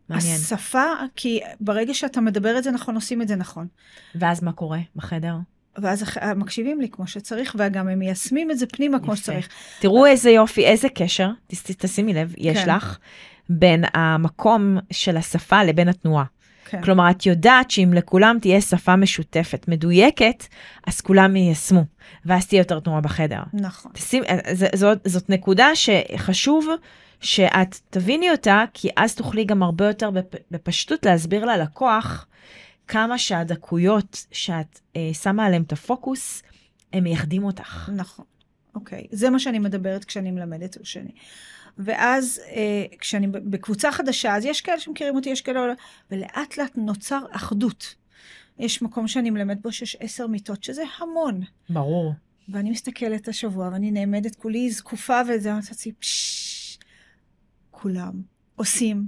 [0.09, 0.35] מעניין.
[0.35, 0.83] השפה,
[1.15, 3.67] כי ברגע שאתה מדבר את זה נכון, עושים את זה נכון.
[4.15, 5.35] ואז מה קורה בחדר?
[5.77, 6.03] ואז
[6.35, 9.05] מקשיבים לי כמו שצריך, וגם הם מיישמים את זה פנימה יפה.
[9.05, 9.47] כמו שצריך.
[9.79, 11.29] תראו איזה יופי, איזה קשר,
[11.77, 12.75] תשימי לב, יש כן.
[12.75, 12.97] לך,
[13.49, 16.23] בין המקום של השפה לבין התנועה.
[16.65, 16.81] כן.
[16.81, 20.47] כלומר, את יודעת שאם לכולם תהיה שפה משותפת, מדויקת,
[20.87, 21.83] אז כולם יישמו,
[22.25, 23.41] ואז תהיה יותר תנועה בחדר.
[23.53, 23.91] נכון.
[23.93, 24.39] תשים, אה,
[24.75, 26.67] זאת, זאת נקודה שחשוב
[27.19, 30.09] שאת תביני אותה, כי אז תוכלי גם הרבה יותר
[30.51, 32.27] בפשטות להסביר ללקוח
[32.87, 36.43] כמה שהדקויות שאת אה, שמה עליהן את הפוקוס,
[36.93, 37.89] הם מייחדים אותך.
[37.95, 38.25] נכון,
[38.75, 39.07] אוקיי.
[39.11, 41.11] זה מה שאני מדברת כשאני מלמדת או שני.
[41.77, 45.59] ואז אה, כשאני בקבוצה חדשה, אז יש כאלה שמכירים אותי, יש כאלה,
[46.11, 47.95] ולאט לאט נוצר אחדות.
[48.59, 51.41] יש מקום שאני מלמד בו שיש עשר מיטות, שזה המון.
[51.69, 52.13] ברור.
[52.49, 56.48] ואני מסתכלת השבוע, ואני נעמדת כולי זקופה, וזה, לעצמי, פששש,
[57.81, 58.11] כולם
[58.55, 59.03] עושים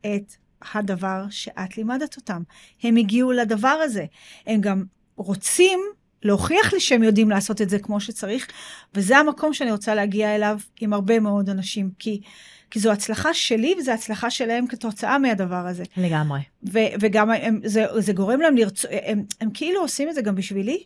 [0.00, 0.32] את
[0.74, 2.42] הדבר שאת לימדת אותם.
[2.82, 4.04] הם הגיעו לדבר הזה.
[4.46, 4.84] הם גם
[5.16, 5.80] רוצים
[6.22, 8.48] להוכיח לי שהם יודעים לעשות את זה כמו שצריך,
[8.94, 12.20] וזה המקום שאני רוצה להגיע אליו עם הרבה מאוד אנשים, כי,
[12.70, 15.84] כי זו הצלחה שלי וזו הצלחה שלהם כתוצאה מהדבר הזה.
[15.96, 16.40] לגמרי.
[16.72, 20.34] ו, וגם הם, זה, זה גורם להם לרצות, הם, הם כאילו עושים את זה גם
[20.34, 20.84] בשבילי,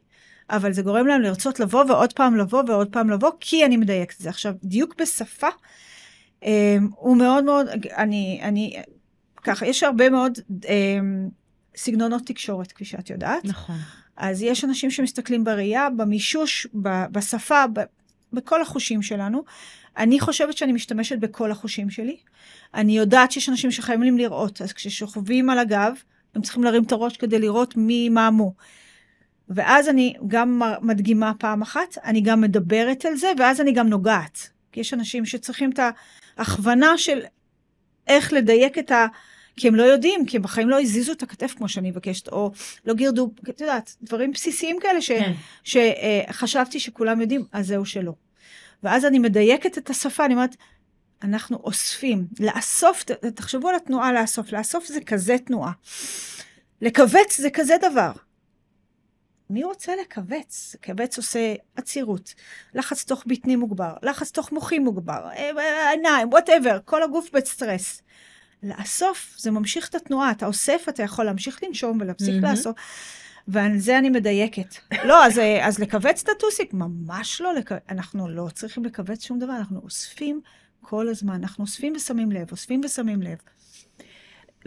[0.50, 4.16] אבל זה גורם להם לרצות לבוא ועוד פעם לבוא ועוד פעם לבוא, כי אני מדייקת
[4.16, 4.28] את זה.
[4.28, 5.48] עכשיו, דיוק בשפה
[6.90, 7.66] הוא מאוד מאוד,
[7.96, 8.82] אני, אני,
[9.42, 10.66] ככה, יש הרבה מאוד um,
[11.76, 13.44] סגנונות תקשורת, כפי שאת יודעת.
[13.44, 13.76] נכון.
[14.16, 16.66] אז יש אנשים שמסתכלים בראייה, במישוש,
[17.12, 17.64] בשפה,
[18.32, 19.44] בכל החושים שלנו.
[19.96, 22.16] אני חושבת שאני משתמשת בכל החושים שלי.
[22.74, 25.94] אני יודעת שיש אנשים שחייבים לראות, אז כששוכבים על הגב,
[26.34, 28.54] הם צריכים להרים את הראש כדי לראות מי מה מו.
[29.48, 34.48] ואז אני גם מדגימה פעם אחת, אני גם מדברת על זה, ואז אני גם נוגעת.
[34.72, 35.78] כי יש אנשים שצריכים את
[36.36, 37.20] ההכוונה של
[38.06, 39.06] איך לדייק את ה...
[39.56, 42.52] כי הם לא יודעים, כי הם בחיים לא הזיזו את הכתף כמו שאני מבקשת, או
[42.84, 45.32] לא גירדו, את יודעת, דברים בסיסיים כאלה ש, כן.
[45.64, 48.12] שחשבתי שכולם יודעים, אז זהו שלא.
[48.82, 50.56] ואז אני מדייקת את השפה, אני אומרת,
[51.22, 55.72] אנחנו אוספים, לאסוף, תחשבו על התנועה לאסוף, לאסוף זה כזה תנועה.
[56.82, 58.12] לכווץ זה כזה דבר.
[59.50, 60.76] מי רוצה לכווץ?
[60.84, 62.34] כווץ עושה עצירות,
[62.74, 68.02] לחץ תוך בטני מוגבר, לחץ תוך מוחי מוגבר, אה, עיניים, whatever, כל הגוף בסטרס.
[68.62, 72.50] לאסוף, זה ממשיך את התנועה, אתה אוסף, אתה יכול להמשיך לנשום ולהפסיק mm-hmm.
[72.50, 72.76] לאסוף.
[73.48, 74.74] ועל זה אני מדייקת.
[75.04, 76.74] לא, אז, אז לכווץ את הטוסיק?
[76.74, 77.72] ממש לא, לכ...
[77.88, 80.40] אנחנו לא צריכים לכווץ שום דבר, אנחנו אוספים
[80.80, 81.34] כל הזמן.
[81.34, 83.38] אנחנו אוספים ושמים לב, אוספים ושמים לב.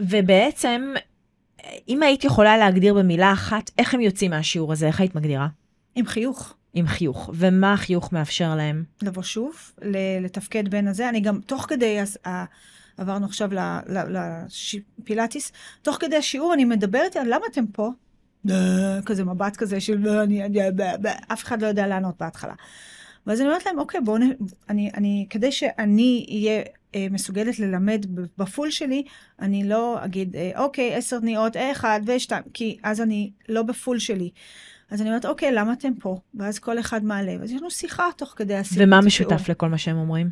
[0.00, 0.94] ובעצם,
[1.88, 5.48] אם היית יכולה להגדיר במילה אחת, איך הם יוצאים מהשיעור הזה, איך היית מגדירה?
[5.94, 6.54] עם חיוך.
[6.74, 7.30] עם חיוך.
[7.34, 8.84] ומה החיוך מאפשר להם?
[9.02, 9.72] לבוא שוב,
[10.20, 11.08] לתפקד בין הזה.
[11.08, 12.18] אני גם, תוך כדי, אז,
[12.96, 13.50] עברנו עכשיו
[14.98, 15.52] לפילאטיס,
[15.82, 17.90] תוך כדי השיעור אני מדברת על למה אתם פה?
[19.06, 20.60] כזה מבט כזה של אני, אני,
[21.32, 22.54] אף אחד לא יודע לענות בהתחלה.
[23.26, 24.16] ואז אני אומרת להם, אוקיי, בואו.
[24.68, 26.62] אני, אני, כדי שאני אהיה אה,
[27.10, 28.06] מסוגלת ללמד
[28.38, 29.04] בפול שלי,
[29.40, 33.98] אני לא אגיד, אה, אוקיי, עשר תנועות, אה, אחד ושתיים, כי אז אני לא בפול
[33.98, 34.30] שלי.
[34.90, 36.18] אז אני אומרת, אוקיי, למה אתם פה?
[36.34, 38.84] ואז כל אחד מעלה, ואז יש לנו שיחה תוך כדי השיחה.
[38.84, 40.30] ומה משותף לכל מה שהם אומרים?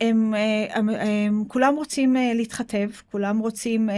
[0.00, 3.92] הם, אה, הם, הם, הם כולם רוצים uh, להתחתב, כולם רוצים uh,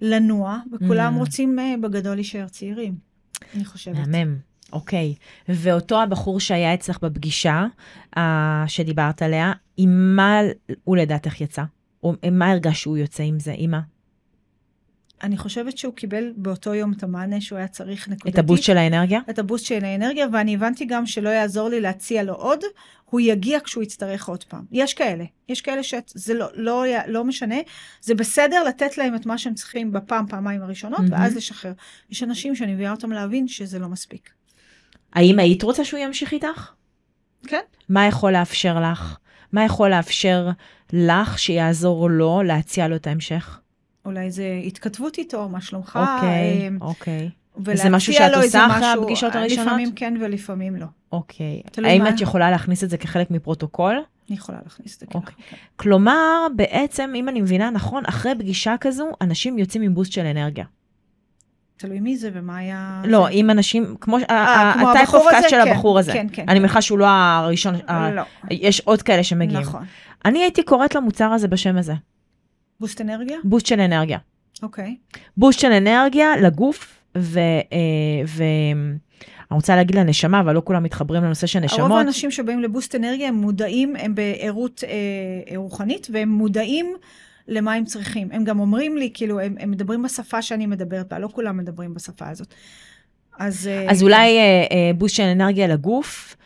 [0.00, 1.18] לנוע, וכולם mm.
[1.18, 2.94] רוצים uh, בגדול להישאר צעירים,
[3.54, 3.96] אני חושבת.
[3.96, 4.36] מהמם.
[4.72, 5.14] אוקיי,
[5.48, 7.66] ואותו הבחור שהיה אצלך בפגישה,
[8.16, 8.20] uh,
[8.66, 10.40] שדיברת עליה, עם מה
[10.84, 11.62] הוא לדעתך יצא?
[12.02, 13.54] או מה הרגש שהוא יוצא עם זה?
[13.56, 13.80] עם מה?
[15.22, 18.34] אני חושבת שהוא קיבל באותו יום את המענה שהוא היה צריך נקודתית.
[18.34, 19.20] את הבוסט של האנרגיה?
[19.30, 22.60] את הבוסט של האנרגיה, ואני הבנתי גם שלא יעזור לי להציע לו עוד,
[23.04, 24.64] הוא יגיע כשהוא יצטרך עוד פעם.
[24.72, 27.56] יש כאלה, יש כאלה שזה לא, לא, לא משנה,
[28.00, 31.12] זה בסדר לתת להם את מה שהם צריכים בפעם, פעמיים הראשונות, mm-hmm.
[31.12, 31.72] ואז לשחרר.
[32.10, 34.30] יש אנשים שאני מביאה אותם להבין שזה לא מספיק.
[35.16, 36.72] האם היית רוצה שהוא ימשיך איתך?
[37.46, 37.60] כן.
[37.88, 39.16] מה יכול לאפשר לך?
[39.52, 40.50] מה יכול לאפשר
[40.92, 43.60] לך שיעזור לו להציע לו את ההמשך?
[44.04, 45.98] אולי זה התכתבות איתו, מה שלומך?
[46.02, 47.30] אוקיי, אמ, אוקיי.
[47.74, 49.66] זה משהו שאת עושה אחרי הפגישות הראשונות?
[49.66, 50.86] לפעמים כן ולפעמים לא.
[51.12, 51.62] אוקיי.
[51.84, 52.10] האם מה...
[52.10, 53.94] את יכולה להכניס את זה כחלק מפרוטוקול?
[54.28, 55.18] אני יכולה להכניס את זה ככה.
[55.18, 55.34] אוקיי.
[55.50, 55.56] כן.
[55.76, 60.64] כלומר, בעצם, אם אני מבינה נכון, אחרי פגישה כזו, אנשים יוצאים עם בוסט של אנרגיה.
[61.76, 63.02] תלוי מי זה ומה היה...
[63.04, 63.32] לא, זה...
[63.32, 66.12] אם אנשים, כמו, ה type of cast של כן, הבחור הזה.
[66.12, 66.44] כן, כן.
[66.48, 67.74] אני מניחה שהוא לא הראשון,
[68.14, 68.22] לא.
[68.50, 69.62] יש עוד כאלה שמגיעים.
[69.62, 69.84] נכון.
[70.24, 71.94] אני הייתי קוראת למוצר הזה בשם הזה.
[72.80, 73.38] boost אנרגיה?
[73.44, 74.18] boost של אנרגיה.
[74.62, 74.96] אוקיי.
[75.36, 77.38] boost של אנרגיה לגוף, ו...
[77.72, 78.44] אה, ו...
[79.50, 81.80] אני רוצה להגיד לנשמה, אבל לא כולם מתחברים לנושא של נשמות.
[81.80, 86.96] הרוב האנשים שבאים ל boost אנרגיה הם מודעים, הם בערות אה, רוחנית, והם מודעים
[87.48, 88.28] למה הם צריכים.
[88.32, 91.94] הם גם אומרים לי, כאילו, הם, הם מדברים בשפה שאני מדברת בה, לא כולם מדברים
[91.94, 92.54] בשפה הזאת.
[93.38, 93.66] אז...
[93.66, 96.36] אה, אז אולי אה, אה, בוסט של אנרגיה לגוף,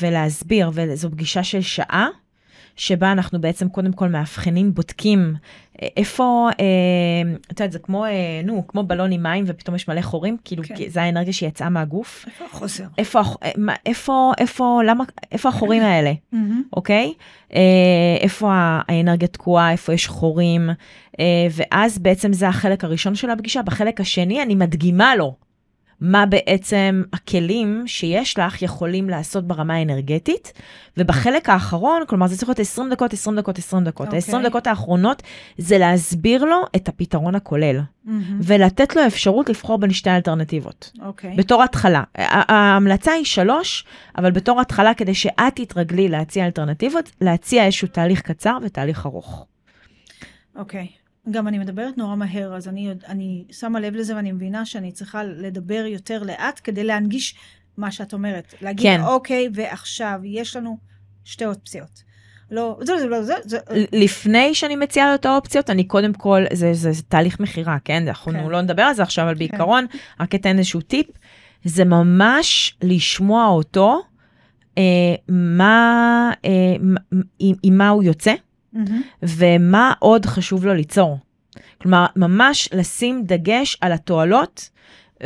[0.00, 2.08] ולהסביר, וזו פגישה של שעה.
[2.76, 5.34] שבה אנחנו בעצם קודם כל מאבחנים, בודקים
[5.82, 9.88] אה, איפה, אה, את יודעת, זה כמו, אה, נו, כמו בלון עם מים ופתאום יש
[9.88, 10.74] מלא חורים, כאילו, כן.
[10.88, 12.24] זה האנרגיה שיצאה מהגוף.
[12.26, 12.84] איפה החוסר?
[12.98, 16.12] איפה, אה, איפה, איפה, למה, איפה החורים האלה,
[16.72, 17.12] אוקיי?
[17.54, 17.60] אה,
[18.20, 20.70] איפה האנרגיה תקועה, איפה יש חורים,
[21.20, 23.62] אה, ואז בעצם זה החלק הראשון של הפגישה.
[23.62, 25.49] בחלק השני אני מדגימה לו.
[26.00, 30.52] מה בעצם הכלים שיש לך יכולים לעשות ברמה האנרגטית.
[30.96, 34.08] ובחלק האחרון, כלומר זה צריך להיות 20 דקות, 20 דקות, 20 דקות.
[34.08, 34.14] Okay.
[34.14, 35.22] ה-20 דקות האחרונות
[35.58, 38.10] זה להסביר לו את הפתרון הכולל, mm-hmm.
[38.42, 40.92] ולתת לו אפשרות לבחור בין שתי האלטרנטיבות.
[41.02, 41.34] אוקיי.
[41.36, 42.02] בתור התחלה.
[42.14, 43.84] ההמלצה היא שלוש,
[44.18, 49.46] אבל בתור התחלה, כדי שאת תתרגלי להציע אלטרנטיבות, להציע איזשהו תהליך קצר ותהליך ארוך.
[50.56, 50.86] אוקיי.
[50.90, 50.99] Okay.
[51.30, 55.24] גם אני מדברת נורא מהר, אז אני, אני שמה לב לזה ואני מבינה שאני צריכה
[55.24, 57.34] לדבר יותר לאט כדי להנגיש
[57.76, 58.54] מה שאת אומרת.
[58.62, 59.00] להגיד, כן.
[59.04, 60.78] אוקיי, ועכשיו יש לנו
[61.24, 62.02] שתי אופציות.
[62.50, 63.84] לא, זה, זה, זה, זה, זה.
[63.92, 68.08] לפני שאני מציעה לו את האופציות, אני קודם כל, זה, זה, זה תהליך מכירה, כן?
[68.08, 68.48] אנחנו כן.
[68.48, 69.38] לא נדבר על זה עכשיו, אבל כן.
[69.38, 69.86] בעיקרון,
[70.20, 71.06] רק אתן איזשהו טיפ,
[71.64, 74.00] זה ממש לשמוע אותו,
[74.78, 76.76] אה, מה, אה,
[77.38, 78.34] עם, עם מה הוא יוצא.
[79.22, 81.18] ומה עוד חשוב לו ליצור.
[81.82, 84.70] כלומר, ממש לשים דגש על התועלות,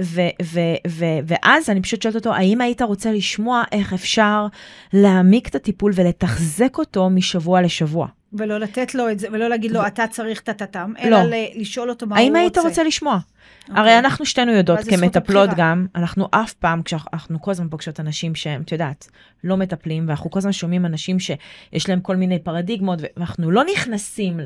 [0.01, 4.47] ו- ו- ו- ואז אני פשוט שואלת אותו, האם היית רוצה לשמוע איך אפשר
[4.93, 8.07] להעמיק את הטיפול ולתחזק אותו משבוע לשבוע?
[8.35, 9.87] ולא לתת לו את זה, ולא להגיד לו, ו...
[9.87, 11.37] אתה צריך טה-טה-טם, אלא לא.
[11.55, 12.39] לשאול אותו מה הוא רוצה.
[12.39, 13.19] האם היית רוצה לשמוע?
[13.19, 13.71] Okay.
[13.71, 13.99] הרי אוקיי.
[13.99, 18.73] אנחנו שתינו יודעות כמטפלות גם, אנחנו אף פעם, כשאנחנו כל הזמן פוגשות אנשים שהם, את
[18.73, 19.09] יודעת,
[19.45, 24.41] לא מטפלים, ואנחנו כל הזמן שומעים אנשים שיש להם כל מיני פרדיגמות, ואנחנו לא נכנסים,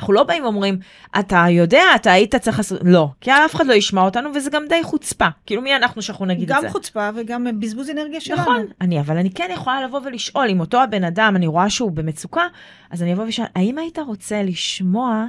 [0.00, 0.78] אנחנו לא באים ואומרים,
[1.18, 4.62] אתה יודע, אתה היית צריך לעשות, לא, כי אף אחד לא ישמע אותנו, וזה גם
[4.68, 5.26] די חוצפה.
[5.46, 6.66] כאילו, מי אנחנו שאנחנו נגיד את זה?
[6.66, 8.40] גם חוצפה וגם בזבוז אנרגיה שלנו.
[8.40, 11.92] נכון, אני, אבל אני כן יכולה לבוא ולשאול, אם אותו הבן אדם, אני רואה שהוא
[11.92, 12.46] במצוקה,
[12.90, 15.26] אז אני אבוא ושאל, האם היית רוצה לשמוע,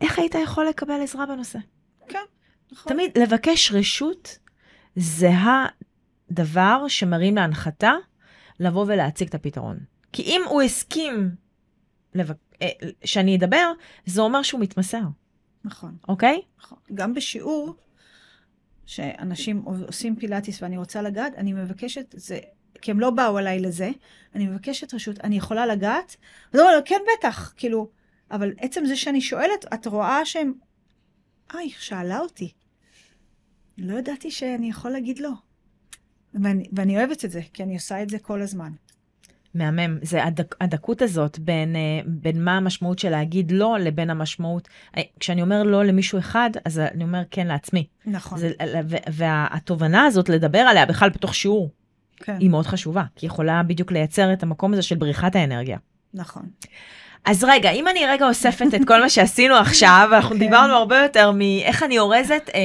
[0.00, 1.58] איך היית יכול לקבל עזרה בנושא?
[2.08, 2.18] כן.
[2.72, 2.92] נכון.
[2.92, 4.38] תמיד לבקש רשות
[4.96, 5.30] זה
[6.30, 7.92] הדבר שמרים להנחתה
[8.60, 9.78] לבוא ולהציג את הפתרון.
[10.12, 11.30] כי אם הוא הסכים
[12.14, 12.36] לבק...
[12.62, 13.72] אה, שאני אדבר,
[14.06, 15.02] זה אומר שהוא מתמסר.
[15.64, 15.96] נכון.
[16.08, 16.40] אוקיי?
[16.58, 16.78] נכון.
[16.94, 17.74] גם בשיעור,
[18.86, 22.38] שאנשים עושים פילאטיס ואני רוצה לגעת, אני מבקשת, זה
[22.82, 23.90] כי הם לא באו אליי לזה,
[24.34, 26.16] אני מבקשת רשות, אני יכולה לגעת?
[26.52, 27.90] אז הוא אומר, כן, בטח, כאילו,
[28.30, 30.52] אבל עצם זה שאני שואלת, את רואה שהם...
[31.54, 32.52] אה, היא שאלה אותי.
[33.78, 35.30] לא ידעתי שאני יכול להגיד לא.
[36.34, 38.72] ואני, ואני אוהבת את זה, כי אני עושה את זה כל הזמן.
[39.54, 39.98] מהמם.
[40.02, 44.68] זה הדק, הדקות הזאת בין, אה, בין מה המשמעות של להגיד לא לבין המשמעות.
[44.96, 47.86] אה, כשאני אומר לא למישהו אחד, אז אני אומר כן לעצמי.
[48.06, 48.38] נכון.
[48.38, 48.50] זה,
[49.12, 51.70] והתובנה הזאת, לדבר עליה בכלל בתוך שיעור,
[52.16, 55.78] כן, היא מאוד חשובה, כי היא יכולה בדיוק לייצר את המקום הזה של בריחת האנרגיה.
[56.14, 56.42] נכון.
[57.24, 60.38] אז רגע, אם אני רגע אוספת את כל מה שעשינו עכשיו, אנחנו כן.
[60.38, 62.60] דיברנו הרבה יותר מאיך אני אורזת אה,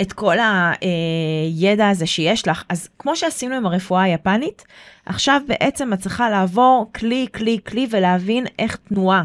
[0.00, 4.64] את כל הידע הזה שיש לך, אז כמו שעשינו עם הרפואה היפנית,
[5.06, 9.22] עכשיו בעצם את צריכה לעבור כלי, כלי, כלי ולהבין איך תנועה.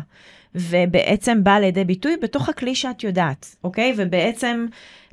[0.56, 3.94] ובעצם באה לידי ביטוי בתוך הכלי שאת יודעת, אוקיי?
[3.98, 4.66] ובעצם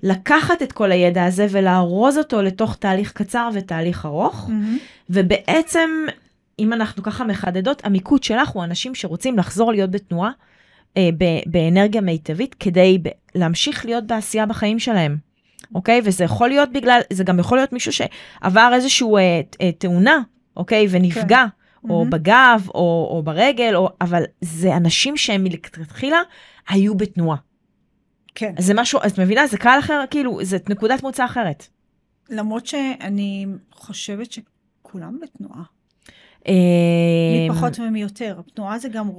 [0.03, 4.79] לקחת את כל הידע הזה ולארוז אותו לתוך תהליך קצר ותהליך ארוך, מהמם.
[5.11, 5.91] ובעצם,
[6.61, 10.31] אם אנחנו ככה מחדדות, המיקוד שלך הוא אנשים שרוצים לחזור להיות בתנועה,
[10.97, 15.17] אה, ב- באנרגיה מיטבית, כדי ב- להמשיך להיות בעשייה בחיים שלהם.
[15.75, 16.01] אוקיי?
[16.05, 20.19] וזה יכול להיות בגלל, זה גם יכול להיות מישהו שעבר איזושהי אה, אה, תאונה,
[20.57, 20.87] אוקיי?
[20.91, 21.45] ונפגע,
[21.85, 22.11] או מהמם.
[22.11, 26.21] בגב, או, או ברגל, או, אבל זה אנשים שהם מלכתחילה
[26.69, 27.37] היו בתנועה.
[28.35, 28.55] כן.
[28.57, 29.47] אז זה משהו, את מבינה?
[29.47, 31.67] זה קהל אחר, כאילו, זאת נקודת מוצא אחרת.
[32.31, 35.63] למרות שאני חושבת שכולם בתנועה.
[36.49, 36.55] אה,
[37.33, 38.41] מי פחות ומי יותר.
[38.55, 39.11] תנועה זה גם,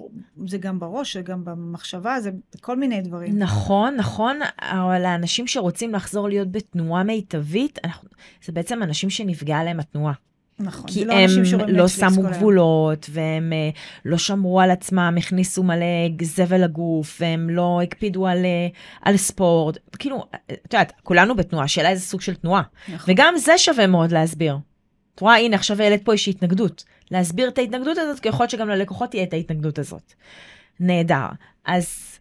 [0.47, 3.39] זה גם בראש, זה גם במחשבה, זה כל מיני דברים.
[3.39, 8.09] נכון, נכון, אבל האנשים שרוצים לחזור להיות בתנועה מיטבית, אנחנו,
[8.45, 10.13] זה בעצם אנשים שנפגעה להם התנועה.
[10.59, 10.89] נכון.
[10.89, 11.29] כי לא הם
[11.67, 12.21] לא שמו.
[12.21, 13.69] גבולות, והם אה,
[14.05, 15.85] לא שמרו על עצמם, הכניסו מלא
[16.21, 18.67] זבל לגוף, והם לא הקפידו על, אה,
[19.01, 19.77] על ספורט.
[19.99, 22.61] כאילו, את יודעת, כולנו בתנועה, השאלה איזה סוג של תנועה.
[22.89, 23.13] נכון.
[23.13, 24.57] וגם זה שווה מאוד להסביר.
[25.15, 26.83] את רואה, הנה, עכשיו העלית פה איזושהי התנגדות.
[27.11, 30.13] להסביר את ההתנגדות הזאת, כי יכול להיות שגם ללקוחות תהיה את ההתנגדות הזאת.
[30.79, 31.25] נהדר.
[31.65, 32.19] אז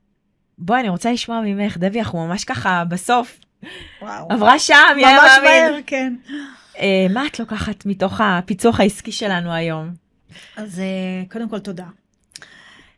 [0.59, 3.38] בואי, אני רוצה לשמוע ממך, דבי, אנחנו ממש ככה בסוף.
[4.03, 4.32] וואו.
[4.32, 5.72] עברה שעה, מי היה ממש מאמין?
[5.72, 6.14] מהר, כן.
[6.78, 9.91] אה, מה את לוקחת מתוך הפיצוח העסקי שלנו היום?
[10.57, 11.86] אז אה, קודם כל תודה.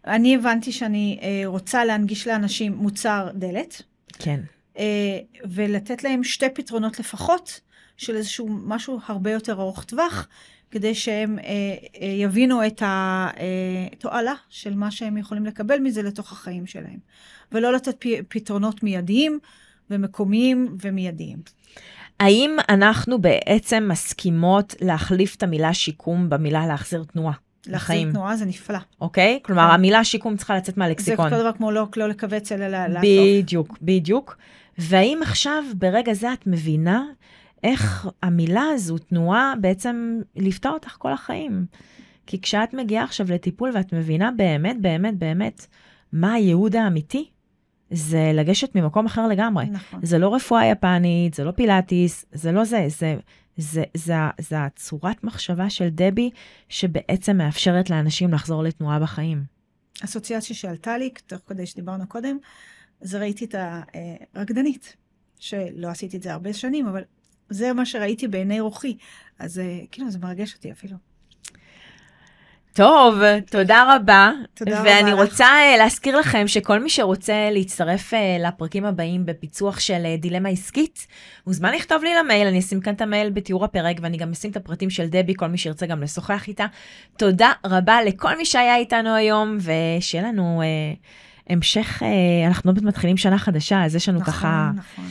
[0.06, 3.82] אני הבנתי שאני אה, רוצה להנגיש לאנשים מוצר דלת,
[4.18, 4.40] כן.
[4.78, 7.60] אה, ולתת להם שתי פתרונות לפחות,
[7.96, 10.28] של איזשהו משהו הרבה יותר ארוך טווח,
[10.72, 11.44] כדי שהם אה,
[12.02, 16.98] אה, יבינו את התועלה של מה שהם יכולים לקבל מזה לתוך החיים שלהם.
[17.52, 19.38] ולא לתת פ- פתרונות מיידיים
[19.90, 21.38] ומקומיים ומיידיים.
[22.20, 27.32] האם אנחנו בעצם מסכימות להחליף את המילה שיקום במילה להחזיר תנועה
[27.66, 28.78] להחזיר לחיים, תנועה זה נפלא.
[29.00, 29.38] אוקיי?
[29.42, 29.74] כלומר, כן.
[29.74, 31.32] המילה שיקום צריכה לצאת זה מהלקסיקון.
[31.32, 33.02] אותו דבר כמו לא, לא לכווץ אלא לאסוף.
[33.02, 34.36] בדיוק, בדיוק.
[34.78, 37.04] והאם עכשיו, ברגע זה, את מבינה
[37.62, 41.66] איך המילה הזו, תנועה, בעצם ליוותה אותך כל החיים?
[42.26, 45.66] כי כשאת מגיעה עכשיו לטיפול ואת מבינה באמת, באמת, באמת,
[46.12, 47.30] מה הייעוד האמיתי,
[47.90, 49.66] זה לגשת ממקום אחר לגמרי.
[49.66, 50.00] נכון.
[50.02, 53.16] זה לא רפואה יפנית, זה לא פילאטיס, זה לא זה, זה,
[53.56, 56.30] זה, זה, זה הצורת מחשבה של דבי,
[56.68, 59.44] שבעצם מאפשרת לאנשים לחזור לתנועה בחיים.
[60.04, 62.38] אסוציאציה שעלתה לי, תוך כדי שדיברנו קודם,
[63.00, 63.54] אז ראיתי את
[64.34, 64.96] הרקדנית,
[65.38, 67.02] שלא עשיתי את זה הרבה שנים, אבל
[67.52, 68.96] זה מה שראיתי בעיני רוחי.
[69.38, 70.96] אז אה, כאילו, זה מרגש אותי אפילו.
[72.74, 73.14] טוב,
[73.50, 74.30] תודה רבה.
[74.54, 75.12] תודה רבה ואני.
[75.12, 81.06] רוצה אה, להזכיר לכם שכל מי שרוצה להצטרף אה, לפרקים הבאים בפיצוח של דילמה עסקית,
[81.46, 84.56] מוזמן לכתוב לי למייל, אני אשים כאן את המייל בתיאור הפרק, ואני גם אשים את
[84.56, 86.66] הפרטים של דבי, כל מי שירצה גם לשוחח איתה.
[87.16, 90.94] תודה רבה לכל מי שהיה איתנו היום, ושיהיה לנו אה,
[91.48, 92.02] המשך,
[92.46, 95.04] אנחנו עוד מעט מתחילים שנה חדשה, אז יש לנו נכון, ככה נכון.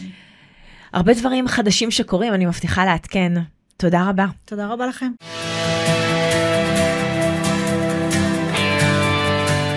[0.94, 3.34] הרבה דברים חדשים שקורים, אני מבטיחה לעדכן.
[3.78, 4.26] תודה רבה.
[4.46, 5.12] תודה רבה לכם.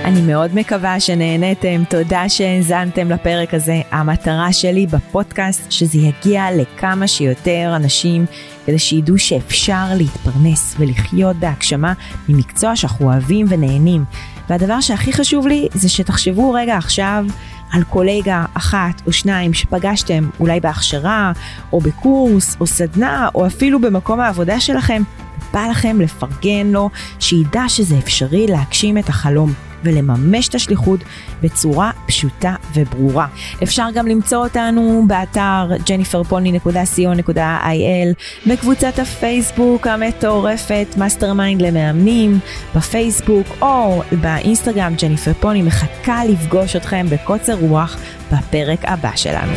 [0.05, 3.81] אני מאוד מקווה שנהניתם, תודה שהאזנתם לפרק הזה.
[3.91, 8.27] המטרה שלי בפודקאסט שזה יגיע לכמה שיותר אנשים,
[8.67, 11.93] כדי שידעו שאפשר להתפרנס ולחיות בהגשמה
[12.29, 14.05] ממקצוע שאנחנו אוהבים ונהנים.
[14.49, 17.27] והדבר שהכי חשוב לי זה שתחשבו רגע עכשיו
[17.75, 21.33] על קולגה אחת או שניים שפגשתם אולי בהכשרה,
[21.73, 25.03] או בקורס, או סדנה, או אפילו במקום העבודה שלכם.
[25.53, 29.53] בא לכם לפרגן לו, שידע שזה אפשרי להגשים את החלום.
[29.85, 31.01] ולממש את השליחות
[31.43, 33.27] בצורה פשוטה וברורה.
[33.63, 38.15] אפשר גם למצוא אותנו באתר jenniferpolny.co.il,
[38.47, 42.39] בקבוצת הפייסבוק המטורפת mastermind למאמנים,
[42.77, 47.97] בפייסבוק או באינסטגרם ג'ניפר פולני מחכה לפגוש אתכם בקוצר רוח
[48.33, 49.53] בפרק הבא שלנו.